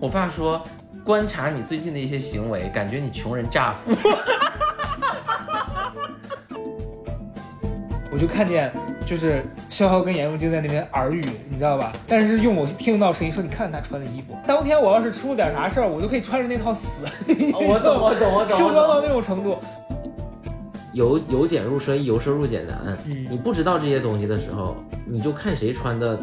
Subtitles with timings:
[0.00, 0.62] 我爸说，
[1.04, 3.90] 观察你最近的一些行为，感觉你穷人乍富。
[8.10, 8.72] 我就看见
[9.04, 11.92] 就是潇潇跟严永静在那边耳语，你知道吧？
[12.06, 17.04] 但是用我听到声音说，你看他穿的衣服，当天我要是出了点啥事儿，我就可以穿着那套死。
[17.54, 18.56] 我懂，我懂，我懂。
[18.56, 19.58] 收装到那种程度，
[20.92, 22.96] 由由俭入奢易，由奢入俭难。
[23.04, 26.18] 嗯你不知道这些东西的时候，你就看谁穿的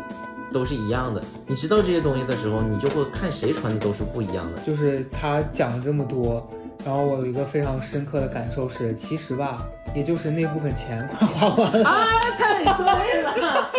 [0.55, 4.62] 都是一样的；你知道这些东西的时候，你就会看谁穿的都是不一样的。
[4.62, 6.50] 就是他讲了这么多，
[6.86, 11.90] 然后我有一个非常深刻的感受是，其实吧，也就是那部分钱快花完了。
[11.90, 13.70] 啊，太对了！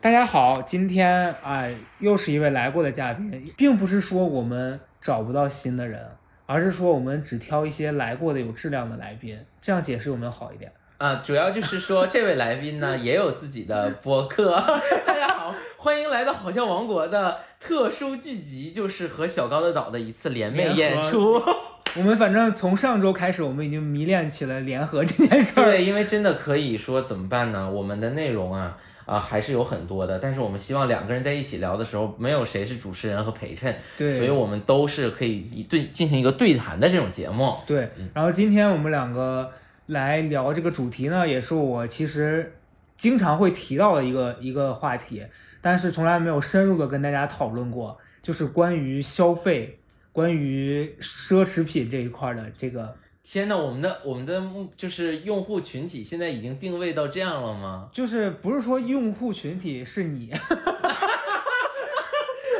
[0.00, 6.00] 大家好，今天哎，又是一位来过的嘉宾，并不是说我们找不到新的人，
[6.46, 10.70] 而是说我们只挑一些来过的有质量的来宾，这样解释有没有好一点？
[10.98, 14.52] 啊，主要就是说这位来宾呢也有自己的播客。
[15.06, 21.34] 大家好，欢迎来到好像王国的特殊剧集，就是和小高的岛的一次联袂演出。
[21.98, 25.64] 我们反正从上周开始，我们已经迷恋起了联合这件事儿。
[25.64, 27.70] 对，因为真的可以说怎么办呢？
[27.70, 37.54] 我们的内容啊啊还是有很多的，但是我们希望两个人在一起聊的时候，没有谁是主持人和陪衬，对，所以我们都是可以一对进行一个对谈的这种节目。
[37.66, 39.50] 对，然后今天我们两个
[39.86, 42.54] 来聊这个主题呢，也是我其实
[42.96, 45.24] 经常会提到的一个一个话题，
[45.60, 49.78] 但是从来没有深入的跟大家讨论过，就是关于消费、
[50.12, 57.88] 关于奢侈品这一块的这个，天呐，我们的我们的目就是用户群体现在已经定位到这样了吗？
[57.92, 60.32] 就是不是说用户群体是你，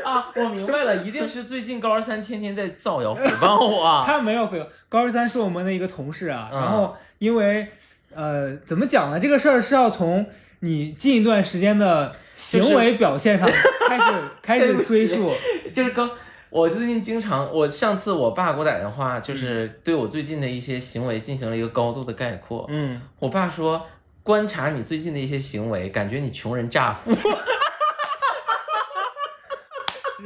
[0.06, 4.04] 啊，我明白了，一定是最近高二三天天在造谣诽谤我啊。
[4.06, 7.66] 他没有诽谤高二三是我们的一个同事啊，嗯然后因为
[8.14, 10.24] 呃怎么讲呢，这个事儿是要从
[10.60, 13.48] 你近一段时间的行为表现上
[13.88, 14.04] 开始
[14.40, 15.32] 开始追溯。
[15.74, 16.08] 就是刚，
[16.50, 22.64] 我最近经常，我上次我爸给我打电话，就是对我最近的一些行为进行了一个高度的概括。
[22.68, 23.84] 嗯，我爸说，
[24.22, 27.10] 观察你最近的一些行为，感觉你穷人乍富。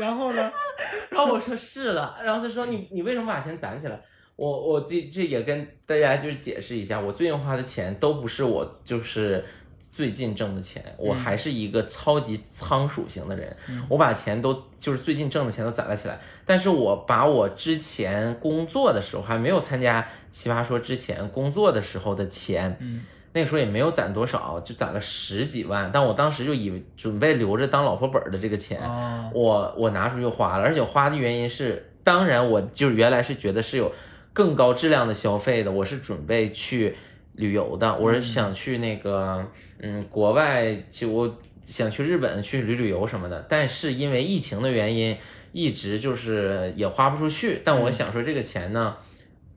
[0.00, 0.50] 然后呢？
[1.10, 4.00] 然后我说是了，然后他说你你为什么把钱攒起来？
[4.36, 9.44] 我我这这也跟大家就是解释一下，我最近花的钱都不是我就是
[9.92, 13.54] 最近挣的钱，我还是一个超级仓鼠型的人，
[13.90, 33.92] 我把钱都就是最近挣的钱都攒了起来，但是我把我之前工作的时候还没有参加奇葩说之前工作的时候的钱，嗯那个时候也没有攒多少，就攒了十几万，但我当时就以为准备留着当老婆本儿的这个钱，哦，我我拿出去花了，而且花的原因是，当然我就是原来是觉得是有
[34.32, 36.96] 更高质量的消费的，我是准备去
[37.34, 39.46] 旅游的，我是想去那个
[39.78, 45.16] 嗯国外，就我想去日本去旅旅游什么的，但是因为疫情的原因，
[45.52, 47.62] 一直就是也花不出去。
[47.64, 48.96] 但我想说这个钱呢。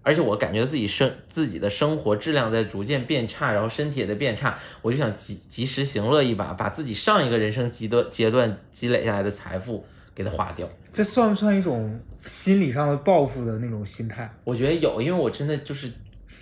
[0.03, 9.84] 而且我感觉自己生自己的生活质量在逐渐变差，然后身体也在变差，我就想及及时行乐一把，把自己上一个人生阶段阶段积累下来的财富
[10.14, 10.68] 给它花掉。
[10.91, 14.30] 这算不算一种心理上的报复的那种心态？
[14.44, 15.90] 我觉得有，因为我真的就是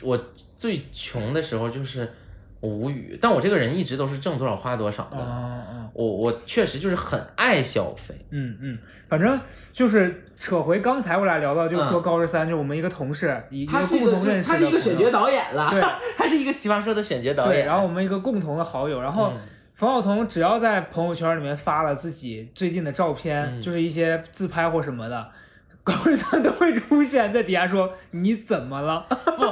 [0.01, 0.19] 我
[0.55, 2.11] 最穷的时候就是
[2.59, 5.17] 我无语，但我这个人一直都是挣多少花多少的。
[5.17, 8.77] 哦哦，我我确实就是很爱消费，嗯嗯，
[9.11, 9.37] 反正
[9.73, 15.81] 就是扯回刚才我俩聊到，就是说嗯高十三，就是我们一个同事，一他个共同认识的一个选角导演了对，
[16.17, 17.65] 他是一个奇葩说的选角导演对，演。
[17.67, 19.41] 然后我们一个共同的好友，然后嗯
[19.73, 25.27] 冯晓彤只要在朋友圈里面发了自己最近的照片，嗯就是一些自拍或什么的，
[25.83, 29.05] 高十三都会出现在底下说你怎么了？
[29.35, 29.43] 不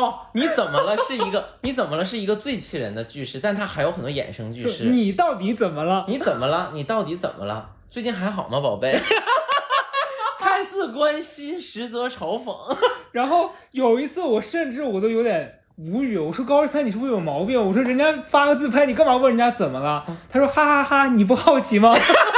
[0.00, 0.96] 哦，你怎么了？
[0.96, 2.04] 是一个你怎么了？
[2.04, 4.84] 是一个最气人的句式，但它还有很多衍生句式。
[4.84, 6.04] 你到底怎么了？
[6.06, 6.70] 你怎么了？
[6.72, 7.70] 你到底怎么了？
[7.90, 9.00] 最近还好吗，宝贝？
[10.38, 12.54] 看似关心，实则嘲讽。
[13.12, 17.60] 然后有一次我甚至我都有点无语，我说高二三你是不是有毛病？
[17.60, 20.04] 我说人家发个自拍，你干嘛问人家怎么了？
[20.30, 21.96] 他说哈哈哈你不好奇吗？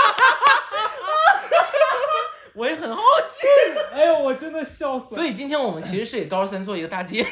[2.60, 3.46] 我也很好奇。
[3.90, 5.22] 哎呦，我真的笑死了。
[5.22, 7.28] 所以今天我们其实是给高三做一个大揭秘，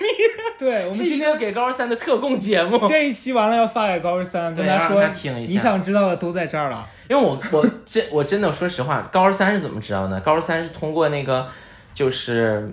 [0.58, 2.88] 对我们今天个给高三的特供节目。
[2.88, 6.88] 这一期完了要发给高二三，跟对让他说他听一下你想知道的都在这儿了。
[7.10, 10.18] 因为我我这我真的说实话，高二三是怎么知道呢？
[10.20, 11.46] 高二三是通过那个
[11.92, 12.70] 就是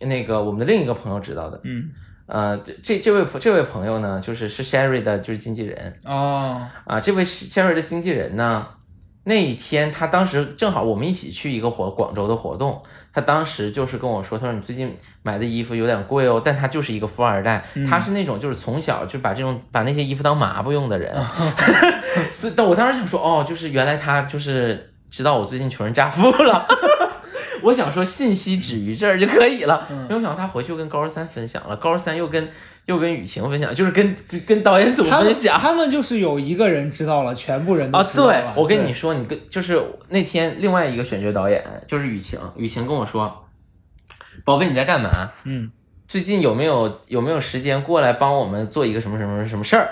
[0.00, 1.58] 那个我们的另一个朋友知道的。
[1.64, 1.90] 嗯，
[2.26, 7.00] 呃，这这这位这位朋友呢，就是是 Sherry 的就是经纪人哦，啊。
[7.00, 8.66] 这位 Sherry 的经纪人呢，
[9.28, 12.80] 那一天他当时正好我们一起去一个活广州的活动，
[13.12, 21.14] 他当时就是跟我说，他说你最近买的衣服有点贵哦，但他就是一个富二代，他是那种就是从小就把这种把那些衣服当抹布用的人，
[22.32, 26.66] 所以，但我当时想说，哦，就是原来他就是知道我最近穷人乍富了。
[27.62, 32.48] 我想说信息止于这儿就可以了，嗯没有想到他回去又跟高十三分享了，高十三又跟
[32.86, 34.16] 又跟雨晴分享，就是跟
[34.46, 35.58] 跟导演组分享。
[35.58, 43.44] 他们就是有一个人知道了，全部人都啊，知道了。，对我跟你说，你跟就是那天另外一个选角导演就是雨晴，雨晴跟我说，
[44.44, 45.30] 宝贝你在干嘛？
[45.44, 45.70] 嗯，
[46.06, 49.90] 最近有没有有没有时间过来帮我们做一个什么什么什么事儿？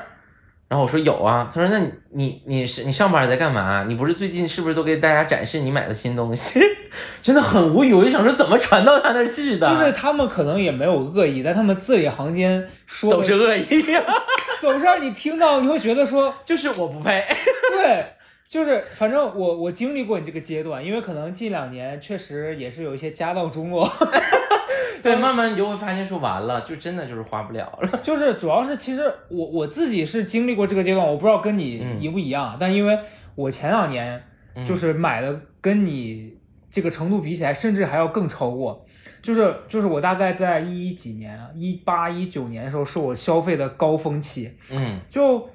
[0.68, 3.84] 然后我说有啊，他说那你你你是你上班在干嘛？
[3.86, 6.60] 你不是最近是不是都给大家展示你买的新东西？
[7.22, 9.68] 真的很无语，我就想说怎么传到他那儿去的？
[9.68, 13.84] 就是他们可能也没有恶意，但他们字里行间说的都是恶意，
[14.60, 17.24] 总是让你听到，你会觉得说， 就是我不配。
[17.70, 18.04] 对，
[18.48, 23.88] 就是反正我我经历过你这个阶段，因为可能近两年确实也是有一些家道中落，
[25.02, 27.98] 对，慢慢你就会发现说完了，就真的就是花不了了。
[28.02, 32.98] 就是主要是其实我我自己是经历过这个阶段，我不知道跟你嗯一不一样，但因为
[33.34, 34.22] 我前两年
[34.66, 36.36] 就是买的跟你
[36.70, 38.84] 这个程度比起来，甚至还要更超过。
[39.22, 44.52] 就是就是我大概在一几年啊，一八一九年的时候，是我消费的高峰期。
[44.70, 45.48] 嗯就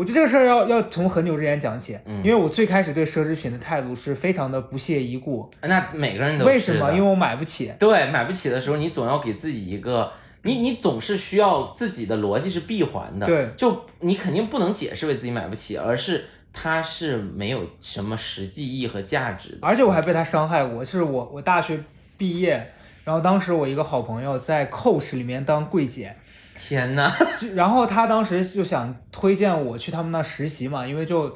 [0.00, 5.46] 我觉得这个事儿要要从很久之前讲起，嗯因为我最开始对奢侈品的态度是非常的不屑一顾。
[5.60, 6.90] 那每个人都为什么？
[6.90, 7.70] 因为我买不起。
[7.78, 10.10] 对买不起的时候，你总要给自己一个，
[10.44, 13.26] 你你总是需要自己的逻辑是闭环的。
[13.26, 19.58] 对，就你肯定不能解释为自己买不起，而是它是没有什么实际意义和价值的。
[19.60, 21.78] 而且我还被他伤害过，就是我我大学
[22.16, 22.72] 毕业，
[23.04, 26.16] 然后当时我一个好朋友在 Coach 里面当柜姐，
[26.60, 27.10] 天呐，
[27.40, 31.34] 就然后他当时就想推荐我去他们那实习嘛，因为就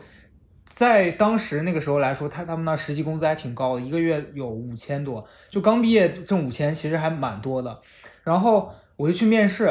[0.65, 7.81] 在当时那个时候来说，他他们那实习工资还挺高的，一个月有五千多，就刚毕业挣五千，其实还蛮多的。
[8.23, 9.65] 然后我就去面试，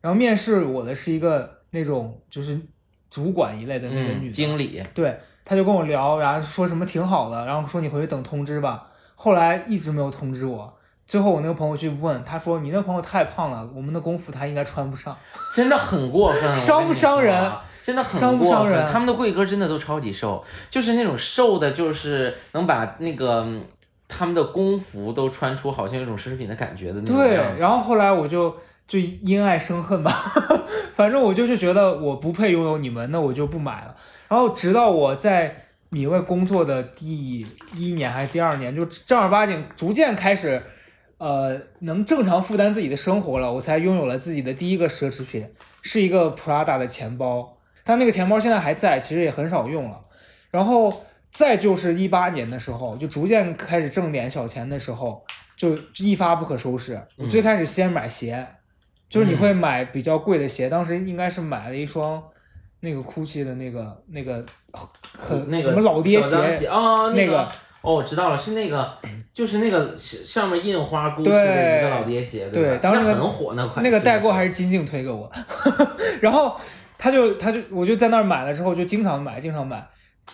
[0.00, 2.60] 然后面试我的是一个那种就是
[3.08, 8.88] 主管一类的那个女嗯，经理，对，他就跟我聊，然后说什么挺好的，然后说你回去等通知吧。
[9.14, 10.77] 后来一直没有通知我。
[11.08, 15.16] 最后我那个朋友去问，他说你那朋友太胖了，我们的工服他应该穿不上。
[15.56, 17.50] 真的很过分，伤不伤人？
[17.82, 18.64] 真的很伤不过分。
[18.64, 23.64] 伤人他们的贵哥真的都超级瘦，就是那种瘦的，就是能把那个嗯
[24.06, 27.36] 他们的工服都穿出好像有种奢侈品的感觉的那种对。
[27.58, 28.54] 然后后来我就
[28.86, 30.12] 就因爱生恨吧，
[30.92, 33.96] 反正我就是觉得我不配拥有你们，那我就不买了。
[34.28, 40.62] 然后直到我在米味工作的第一年还是第二年，就正儿八经逐渐开始，
[41.18, 45.48] 呃，能正常负担自己的生活了，我才拥有了自己的第一个奢侈品，
[45.82, 47.58] 是一个 Prada 的钱包。
[47.84, 50.00] 但那个钱包现在还在，其实也很少用了。
[50.50, 55.24] 然后再就是一八年的时候，就逐渐开始挣点小钱的时候，
[55.56, 57.00] 就一发不可收拾。
[57.16, 58.46] 我最开始先买鞋，
[59.08, 62.22] 就是你会买比较贵的鞋，当时应该是买了一双
[62.80, 64.44] 那个 GUCCI 的那个那个
[65.18, 67.48] 很那个什么老爹鞋，啊，那个
[67.80, 68.92] 哦，我知道了，是那个，
[69.32, 72.78] 就是那个上面印花 GUCCI 的一个老爹鞋，对吧？
[72.82, 75.30] 当时那个那很火那款，那个代购还是金靖推给我，
[76.20, 76.56] 然后
[76.98, 79.86] 他就他就我就在那儿买了之后就经常买，经常买，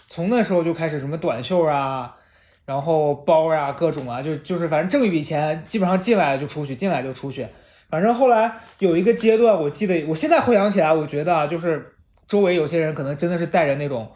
[0.08, 2.16] 从那时候就开始什么短袖啊，
[2.64, 7.46] 然后包啊各种啊，就就是反正挣一笔钱，基本上进来就出去，进来就出去。
[7.90, 11.94] 反正后来有一个阶段，我记得我现在回想起来，我觉得啊，就是
[12.26, 14.10] 周围有些人可能真的是带着那种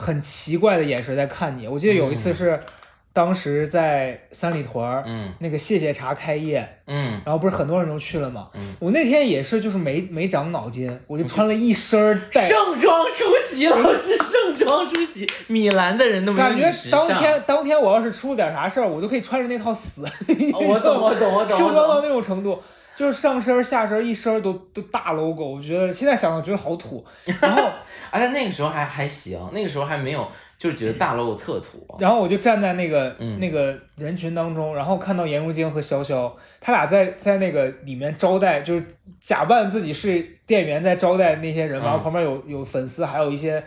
[0.00, 1.68] 很奇怪的眼神在看你。
[1.68, 2.58] 我记得有一次是
[3.12, 8.48] 当时在三里屯儿、嗯那个谢谢茶开业，嗯然后不是很多人都去了嘛。
[8.54, 20.02] 嗯我那天也是，就是没没长脑筋，我就穿了一身带，盛装出席，老师盛装出席，米兰的人都感觉当天当天我要是出了点啥事儿，我都可以穿着那套死。
[20.02, 21.58] 我懂我懂我懂。
[21.58, 22.62] 盛装到那种程度，
[23.00, 27.02] 就是上身下身一身都都大 logo，我觉得现在想想觉得好土。
[27.40, 27.62] 然后
[28.12, 30.28] 而且那个时候还还行，那个时候还没有，
[30.58, 31.82] 就是觉得大 logo 特土。
[31.98, 36.30] 然后我就站在那个、嗯那个人群当中，然后看到颜如晶和潇潇，
[36.60, 38.84] 他俩在在那个里面招待，就是
[39.18, 43.64] 假扮自己是店员在招待那些人，嗯然后旁边有有粉丝，还有一些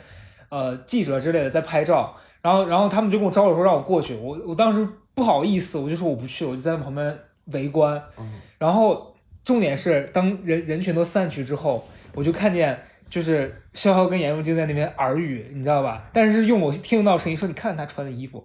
[0.49, 9.12] 呃记者之类的在拍照，然后然后他们就跟我招手说让我过去，我我当时不好意思，我就说我不去，我就在旁边围观，嗯然后
[9.43, 12.77] 重点是当人人群都散去之后，我就看见。
[13.09, 16.03] 就是潇潇跟颜如晶在那边耳语，你知道吧？
[16.11, 18.43] 但是用我听得到声音说，你看他穿的衣服，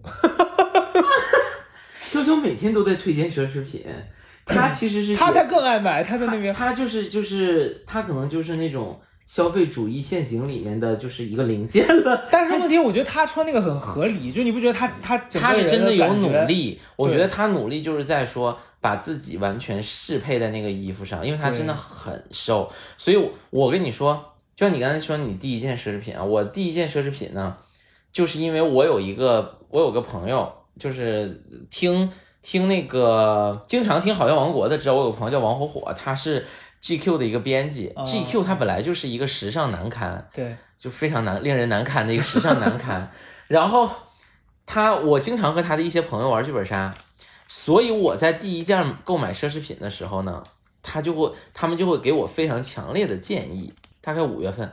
[2.11, 3.87] 潇 潇每天都在推荐奢侈品，
[4.45, 12.25] 他其实是他才更爱买，他在那边他就是就是他可能就是那种消费主义陷阱里面的就是一个零件了。
[12.31, 27.57] 但是问题，我觉得他穿那个很合理，就你不觉得他他整个他是人真的有努，力，我觉得他努力就是在说把自己完全适配在那个衣服上，因为他真的很瘦，所以我我跟你说，就像你刚才说你第一件奢侈品啊，我第一件奢侈品呢，
[28.13, 36.47] 就是因为我有一个我有个朋友，就是听听那个经常听《好笑王国》的，知道我有个朋友叫王火火，他是
[36.81, 43.11] GQ 的一个编辑、哦 g q 他本来就是一个时尚难刊，对，就非常难令人难堪的一个时尚难刊。
[43.49, 43.91] 然后
[44.65, 46.95] 他，我经常和他的一些朋友玩剧本杀，
[47.49, 50.45] 所以我在第一件购买奢侈品的时候呢，
[50.83, 53.73] 他就会他们就会给我非常强烈的建议。
[54.01, 54.73] 大概五月份，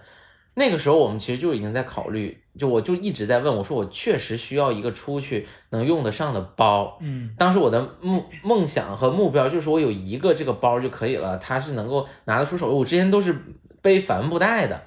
[0.53, 6.97] 那个时候我们其实就已经在考虑，就我就一直在问我说，我确实需要一个出去能用得上的包。
[7.01, 12.73] 嗯当时我的梦梦想和目标就是我有一个这个包就可以了，它是能够拿得出手。
[12.73, 13.35] 我之前都是
[13.81, 14.81] 背帆布袋的，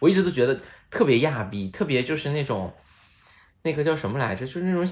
[0.00, 2.72] 我一直都觉得特别亚逼，特别就是那种
[3.62, 4.84] 那个叫什么来着，就是那种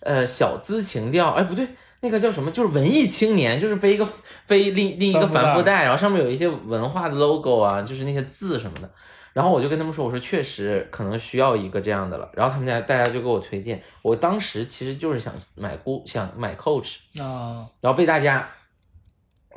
[0.00, 1.68] 呃小资情调，哎不对，
[2.00, 4.08] 那个叫什么，就是文艺青年，就是背一个
[4.46, 8.90] 背另另一个帆布袋然后上面有一些文化的 logo 啊，就是那些字什么的。
[9.34, 12.28] 然后我就跟他们说，我说确实可能需要一个这样的了。
[12.34, 18.48] 然后他们家大家就给我推荐，我当时其实就是想买估想买 Coach，啊，然后被大家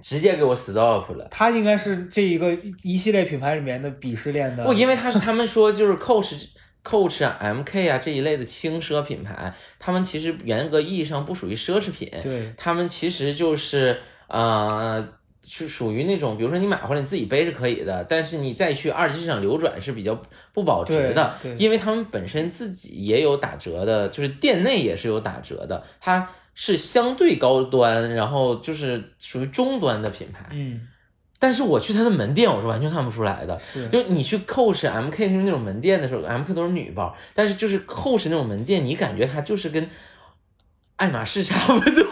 [0.03, 1.27] 直接给我 stop 了。
[1.31, 2.53] 它应该是这一个
[2.83, 4.65] 一系列品牌里面的鄙视链的。
[4.65, 6.47] 不，因为他是他们说就是 Coach。
[6.83, 15.07] Coach 啊、MK 啊这一类的轻奢品牌，他们其实严格意义上不属于奢侈品，对他们其实就是呃，
[15.43, 20.19] 是属于那种，比如说你买回来你自己背是可以的，但是你再去二级市场流转是比较
[20.53, 30.47] 不保值的，对对因为他们本身自己也有打折的，就是店内也是有打折的，它是相对高端，然后就是属于中端的品牌。
[30.51, 30.87] 嗯
[31.41, 33.57] 但是我去他的门店，我是完全看不出来的。
[33.57, 33.89] 是。
[33.89, 39.89] 就你去 Coach、MK 就是那种门店的时候，MK 都是女包，但是就是 Coach 那种门店，你感觉它就是跟
[40.97, 42.05] 爱马仕差不多。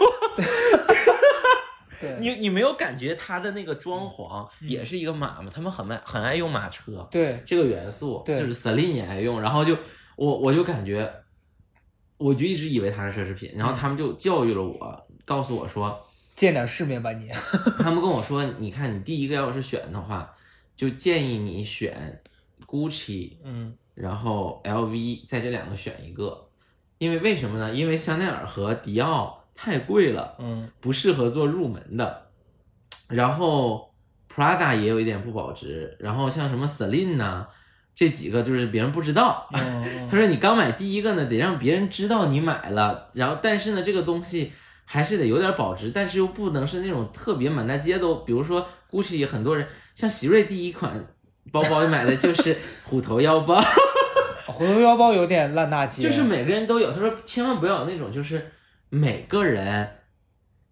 [2.00, 2.16] 对。
[2.18, 5.48] 你你没有感觉它的那个装潢也是一个马吗？
[5.54, 7.06] 他们很爱很爱用马车。
[7.08, 7.40] 对。
[7.46, 8.36] 这个元素，对。
[8.36, 9.78] 就是 Celine 也爱用，然后就
[10.16, 11.08] 我我就感觉，
[12.16, 15.96] 我就一直以为它是奢侈品，然后他们就教育了我，告诉我说，
[16.40, 17.28] 见点世面吧你。
[17.78, 20.34] 他们跟我说，你看你第一个要是选的话，
[20.74, 22.18] 就建议你选
[22.66, 26.48] Gucci，嗯然后 LV 在这两个选一个，
[26.96, 27.74] 因为为什么呢？
[27.74, 30.34] 因为香奈儿和迪奥太贵了。
[30.38, 32.28] 嗯不适合做入门的。
[33.08, 33.92] 然后
[34.34, 37.46] Prada 也有一点不保值，然后像什么 Celine 呐、
[37.94, 39.46] 这几个就是别人不知道。
[39.52, 44.52] 嗯 他说你刚买第一个呢，得让别人知道你买了，然后但是呢，这个东西
[44.92, 50.92] 还是得有点保值，但是又不能是那种特别满大街都，比如说 Gucci 很多人像喜瑞第一款
[51.52, 53.62] 包包买的就是虎头腰包，
[54.50, 56.90] 虎头腰包有点烂大街，就是每个人都有。
[56.90, 58.50] 他说千万不要有那种就是
[58.88, 59.88] 每个人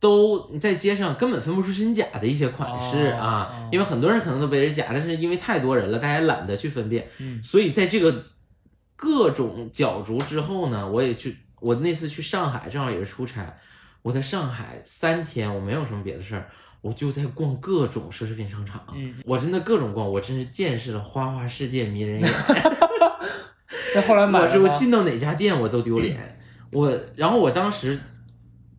[0.00, 8.24] 都在街上根本分不出真假的一些款式哦啊，哦因为很多人可能都背着假，但是因为太多人了，大家懒得去分辨，嗯所以在这个
[8.96, 13.56] 各种角逐之后呢，我也去，我那次去上海正好也是出差，
[14.02, 16.48] 我在上海三天，我没有什么别的事儿。
[16.80, 22.32] 我就在逛各种奢侈品商场，嗯我真的各种逛，我真是见识了花花世界迷人眼。
[23.96, 24.68] 那后来买我？
[24.68, 26.40] 进到哪家店我都丢脸。
[26.72, 27.98] 我然后我当时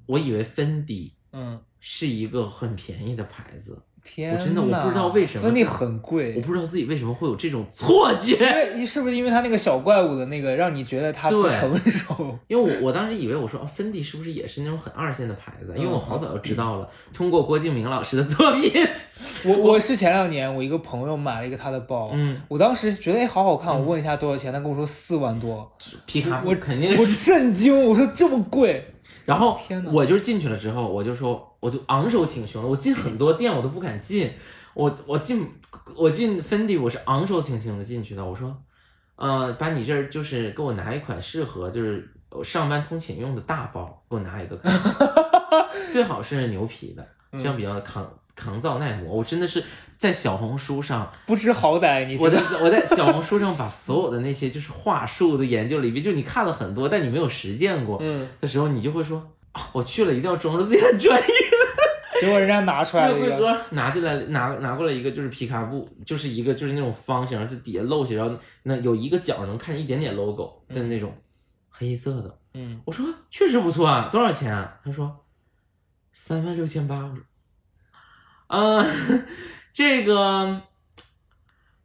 [0.06, 6.42] 我以为芬迪嗯，是一个很便宜的牌子，天我真的我不知道为什么芬迪很贵我。
[6.42, 8.34] 不知道自己为什么会有这种错觉。
[8.34, 12.38] 因为你是不是因为它那个小怪物的那个，让你觉得它不成熟？
[12.48, 15.76] 因为我我当时以为我说哦，芬迪是不是也是那种很二线的牌子啊？
[15.78, 18.72] 因为我好早就知道了，通过郭敬明老师的作品，
[19.46, 25.72] 我我是前两年我一个朋友买了一个他的包，嗯，我当时觉得哎好好看，我问一下多少钱，他跟我说四万多，
[26.06, 27.20] 皮卡我肯定我是。
[27.30, 28.94] 震惊，我说这么贵，
[29.30, 29.60] 然后
[29.92, 34.34] 我就进去了之后，我就说我就昂首挺胸的，我进很多店我都不敢进，
[34.74, 35.48] 我我进
[35.96, 38.58] 我进芬迪我是昂首挺胸的进去的，我说，
[39.16, 42.10] 呃，把你这儿就是给我拿一款适合就是
[42.44, 44.72] 上班通勤用的大包，给我拿一个看，
[45.94, 49.14] 最好是牛皮的，这样比较抗抗造耐磨。
[49.16, 49.64] 我真的是
[49.98, 61.28] 在小红书上，不知好歹，你我在我在小红书上把所有的那些就是话术都研究了一遍，就你看了很多，但你没有实践过嗯，的时候，你就会说啊，我去了一定要装着自己很专业。
[62.22, 71.14] 结果人家拿出来了一个， 哥拿进来拿拿过来一个就是皮卡布，就是一个就是那种方形，就底下露起，然后那有一个角能看见一点点 logo 的那种
[71.70, 72.38] 黑色的。
[72.56, 74.80] 嗯，我说确实不错啊，多少钱啊？
[74.84, 75.24] 他说
[76.12, 76.98] 三万六千八。
[76.98, 77.24] 我说，
[78.50, 79.26] 嗯、
[79.72, 80.62] 这个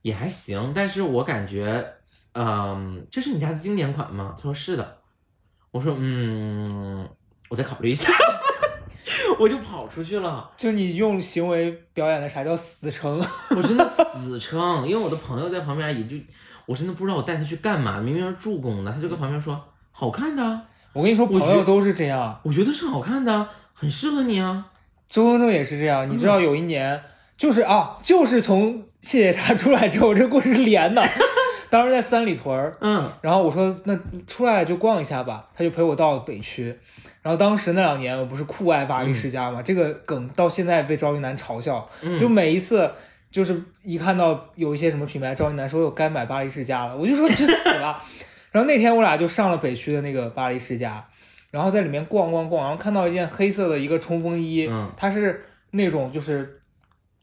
[0.02, 1.94] 也还行，但是我感觉，
[2.32, 4.34] 嗯、这是你家的经典款吗？
[4.36, 4.98] 他说是的。
[5.70, 7.08] 我说，嗯，
[7.48, 8.12] 我再考虑一下。
[9.40, 10.48] 我就跑出去了。
[10.56, 13.18] 就你用行为表演的啥叫死撑？
[13.56, 16.16] 我真的死撑，因为我的朋友在旁边，也就
[16.66, 17.98] 我真的不知道我带他去干嘛。
[18.00, 20.60] 明明是助攻的，他就跟旁边说好看的，
[20.92, 22.40] 我跟你说，朋友都是这样。
[22.44, 24.70] 我觉得是好看的，很适合你啊。
[25.08, 27.00] 周东正也是这样，你知道有一年，
[27.36, 31.02] 就是啊，就是从谢谢茶出来之后，这故事是连的。
[31.70, 36.76] 当时在三里屯儿，嗯然后我说那出来就逛一下吧，他就陪我到北区。
[37.20, 42.88] 然后当时那两年我不是酷爱巴黎世家嘛，这个梗到现在被赵云南嘲笑，嗯，就每一次
[43.32, 48.00] 就是一看到有一些什么品牌，赵云南说我该买巴黎世家了，我就说你去死吧。
[48.52, 51.04] 然后那天我俩就上了北区的那个巴黎世家，
[51.54, 56.60] 然后在里面逛逛逛，然后看到一件黑色的一个冲锋衣，嗯它是那种就是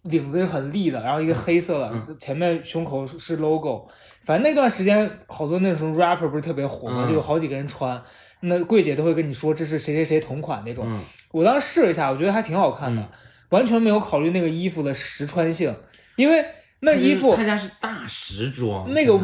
[0.03, 3.85] 领子是很立的，然后一个黑色的，嗯前面胸口是是 logo。
[4.21, 8.01] 反正那段时间好多那种 rapper 不是特别火嘛，嗯就有好几个人穿，
[8.39, 10.85] 那柜姐都会跟你说这是谁谁谁同款那种。
[10.87, 10.99] 嗯
[11.33, 13.09] 我当时试了一下，我觉得还挺好看的，嗯
[13.49, 15.75] 完全没有考虑那个衣服的实穿性，
[16.15, 16.45] 因为
[16.81, 19.19] 那衣服他家是大时装，那个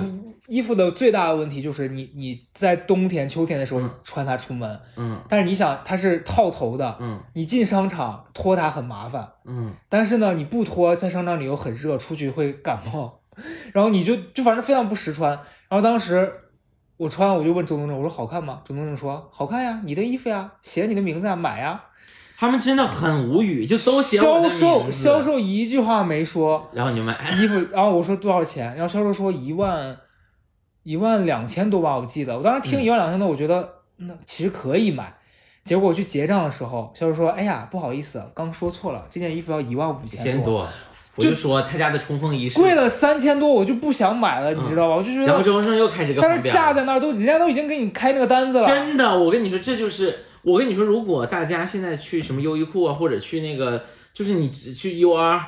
[0.46, 13.22] 衣服的最大的问题就是你你在冬天秋天的时候嗯穿它出门，嗯但是你想它是套头的，嗯你进商场脱它很麻烦，嗯但是呢你不脱在商场里又很热，出去会感冒，
[13.74, 15.32] 然后你就就反正非常不实穿。
[15.32, 16.32] 然后当时
[16.98, 18.62] 我穿我就问周东正，我说好看吗？
[18.64, 21.84] 周东正说好看呀，你的衣服呀，写你的名字啊，买呀。
[22.40, 29.98] 他们真的很无语，就都写销售销，售一句话没说，然后你就买，衣服， 然后我说多少钱，然后销售说一万
[30.84, 32.38] 一万两千多吧，我记得。
[32.38, 33.68] 我当时听嗯一万两千多，我觉得
[33.98, 35.14] 那其实可以买。
[35.64, 40.66] 结果我去结账的时候，销售说：“哎呀，不好意思，刚说错了，这件衣服要一万五千千多，
[41.16, 44.96] 我就就说他家的冲锋衣是贵了三千多，我就不想买了，你知道吧？
[44.96, 55.42] 我就觉得，然后周生又开始跟但是架在那儿都，人家都已经给你开那个单子了，真的，我跟你说，这就是我跟你说，如果大家现在去什么优衣库啊，或者去那个，就是你只去 UR，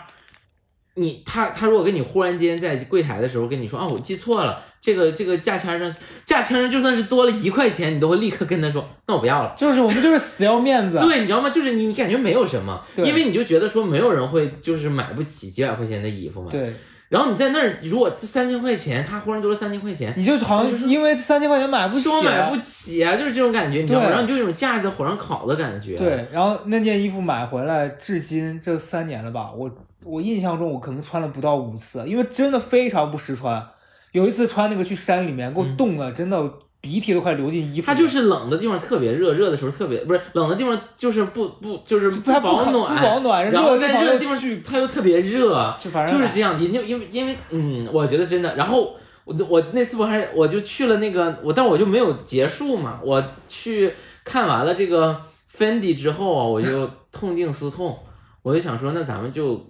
[0.95, 5.89] 你他他如果跟你忽然间在柜台的时候跟你说啊，我记错了，这个这个价签上
[6.25, 9.55] 价签上就算是多了一块钱，你都会立刻跟他说，那我不要了。
[9.55, 10.97] 就是我们就是死要面子。
[10.99, 11.49] 对，你知道吗？
[11.49, 16.49] 就是你，你感觉没有什么，因为你就觉得说没有人会就是买不起几百块钱的衣服嘛。
[16.51, 16.73] 对，
[17.09, 24.09] 然后你在那儿，如果这三千块钱，他忽然多了三千块钱，你就好像因为三千块钱买不起，说买不起啊，就是这种感觉，你知道吗？
[24.09, 29.69] 然后你就有种架在火上烤的感觉。，对，然后那件衣服买回来，至今这三年了吧，我
[30.05, 33.67] 我印象中我可能穿了不到五次，因为真的非常不实穿。
[34.11, 46.57] 有一次穿那个去山里面，给我冻的，真的鼻涕都快流进衣服它就是冷的地方特别热，热的时候特别不是冷的地方就是不不就是不太保暖，不保暖，然后在热的地方去它又特别热，就反正就是这样。
[46.61, 48.55] 因为因为因为嗯，我觉得真的。
[48.55, 52.99] 然后我我那次我还我就去了那个我，但我就没有结束嘛。
[53.03, 55.19] 我去看完了这个
[55.53, 57.99] Fendi 之后啊，我就痛定思痛，
[58.41, 59.61] 我就想说，那咱们就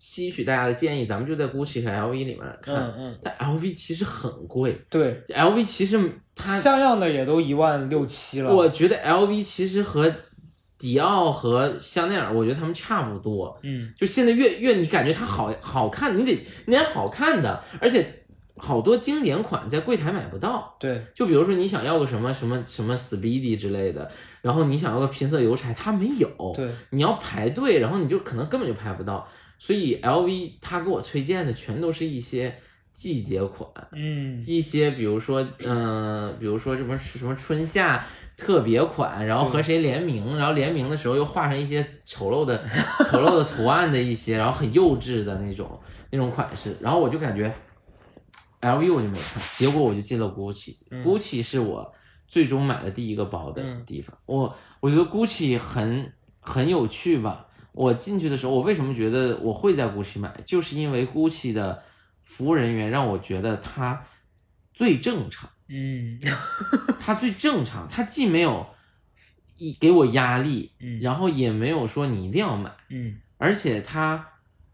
[0.00, 2.74] 吸取大家的建议，咱们就在 GUCCI 和 LV 里面看。
[2.76, 5.98] 嗯嗯，但 LV 其实很贵对，，LV 其实
[6.36, 8.54] 它像样的也都一万六七了。
[8.54, 10.12] 我觉得 LV 其实和
[10.78, 13.58] 迪奥和香奈儿，我觉得他们差不多。
[13.64, 18.24] 嗯就现在越越你感觉它好好看，你得你得好看的，而且
[18.56, 20.76] 好多经典款在柜台买不到。
[20.78, 24.08] 对就比如说你想要个什么什么什么 Speedy 之类的，
[24.42, 29.26] 然后你想要个拼色邮差，它没有，对，你要排队，然后你就可能根本就排不到。
[29.58, 32.56] 所以 LV 他给我推荐的全都是一些
[32.92, 38.04] 季节款，嗯一些比如说，嗯、比如说什么什么春夏
[38.36, 42.64] 特别款，然后和谁联名，然后联名的时候又画上一些丑陋的
[43.10, 45.78] 丑陋的图案的一些，然后很幼稚的那种
[46.10, 47.52] 那种款式，然后我就感觉
[48.60, 51.92] LV 我就没看，结果我就进了 GUCCI，GUCCI 是我
[52.26, 54.16] 最终买的第一个包的地方。
[54.26, 57.46] 我我觉得 GUCCI 很很有趣吧。
[57.78, 61.80] 我进去的时候，我为什么觉得我会在 GUCCI 买，就是因为 GUCCI 的
[62.24, 64.02] 服务人员让我觉得他
[64.74, 66.18] 最正常，嗯
[66.98, 68.66] 他最正常，他既没有
[69.58, 73.16] 一给我压力，嗯然后也没有说你一定要买，嗯。
[73.36, 74.26] 而且他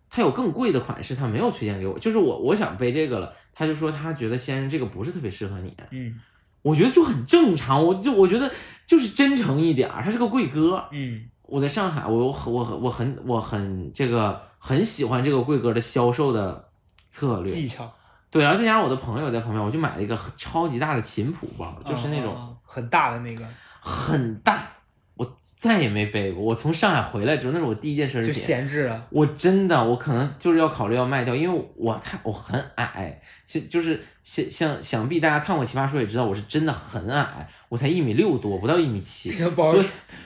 [0.09, 6.19] 他有更贵的款式，他没有推荐给我，就是我我想背这个了，他就说他觉得先生这个不是特别适合你，嗯。
[6.63, 8.51] 我觉得就很正常，我就我觉得
[8.87, 16.69] 就是真诚一点儿，他是个贵哥，嗯我在上海，我我我我很我很这个很喜欢这个贵哥的销售的
[17.09, 17.91] 策略，技巧，
[18.31, 23.47] 对，然后再加上我的朋友在旁边，我就买了一个超级大的琴谱包，就是那种啊很大的那个，
[23.81, 24.67] 很大，
[25.17, 26.43] 我再也没背过。
[26.43, 28.35] 我从上海回来之后，那是我第一件奢侈就品。
[28.35, 29.07] 闲置了。
[29.11, 39.75] 我真的，我可能就是要考虑要卖掉，因为我太我很矮，就就是像像想必大家看过《奇葩说》也知道，我是真的很矮，我才一米六多，不到一米七，那个包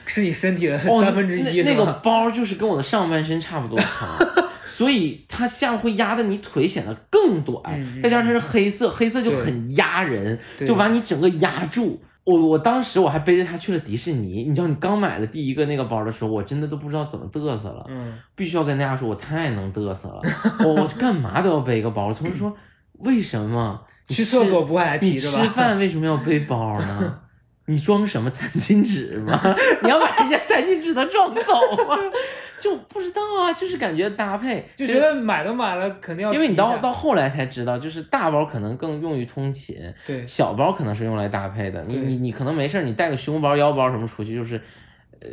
[0.07, 4.09] 是你身体的哦三分之一，那那个包就是跟我的上半身差不多长，
[4.65, 7.61] 所以它下会压的你腿显得更短，
[8.01, 12.01] 再加上它是黑色，黑色就很压人，就把你整个压住。
[12.29, 17.85] 我我当时我还背着他去了迪士尼，你知道，你刚买了第一个那个包的时候，我真的都不知道怎么嘚瑟了。
[17.89, 20.21] 嗯，必须要跟大家说，我太能嘚瑟了，
[20.63, 22.07] 我我干嘛都要背一个包。
[22.07, 22.55] 我同事说，
[22.99, 25.43] 为什么你去厕所不会还提着吧？
[25.43, 27.19] 吃饭为什么要背包呢？
[27.69, 29.39] 你装什么 餐巾纸吗？
[29.83, 31.53] 你要把人家餐巾纸都装走
[31.87, 31.95] 吗？
[32.59, 41.81] 就不知道啊，就是感觉搭配，就觉得买都买了，肯定要因为你到到后来才知道，就是大包可能更用于通勤，对小包可能是用来搭配的。
[41.87, 44.61] 你你你可能没事儿，你带个胸包、腰包什么出去，就是呃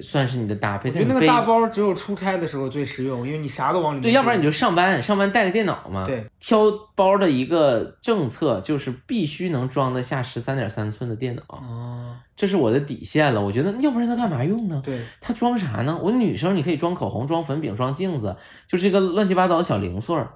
[0.03, 0.89] 算是你的搭配。
[0.89, 6.05] 我觉得那个大包只有出差的时候最实用，因为你啥都往里面对，要不然你就上班，上班带个电脑嘛。
[6.05, 13.41] 对，挑包的一个政策就是必须能装得下十三点三寸的电脑，哦，这是我的底线了。
[13.41, 14.81] 我觉得要不然它干嘛用呢？
[14.85, 15.99] 对，它装啥呢？
[16.03, 18.37] 我女生你可以装口红、装粉饼、装镜子，
[18.69, 20.31] 就是一个乱七八糟的小零碎儿，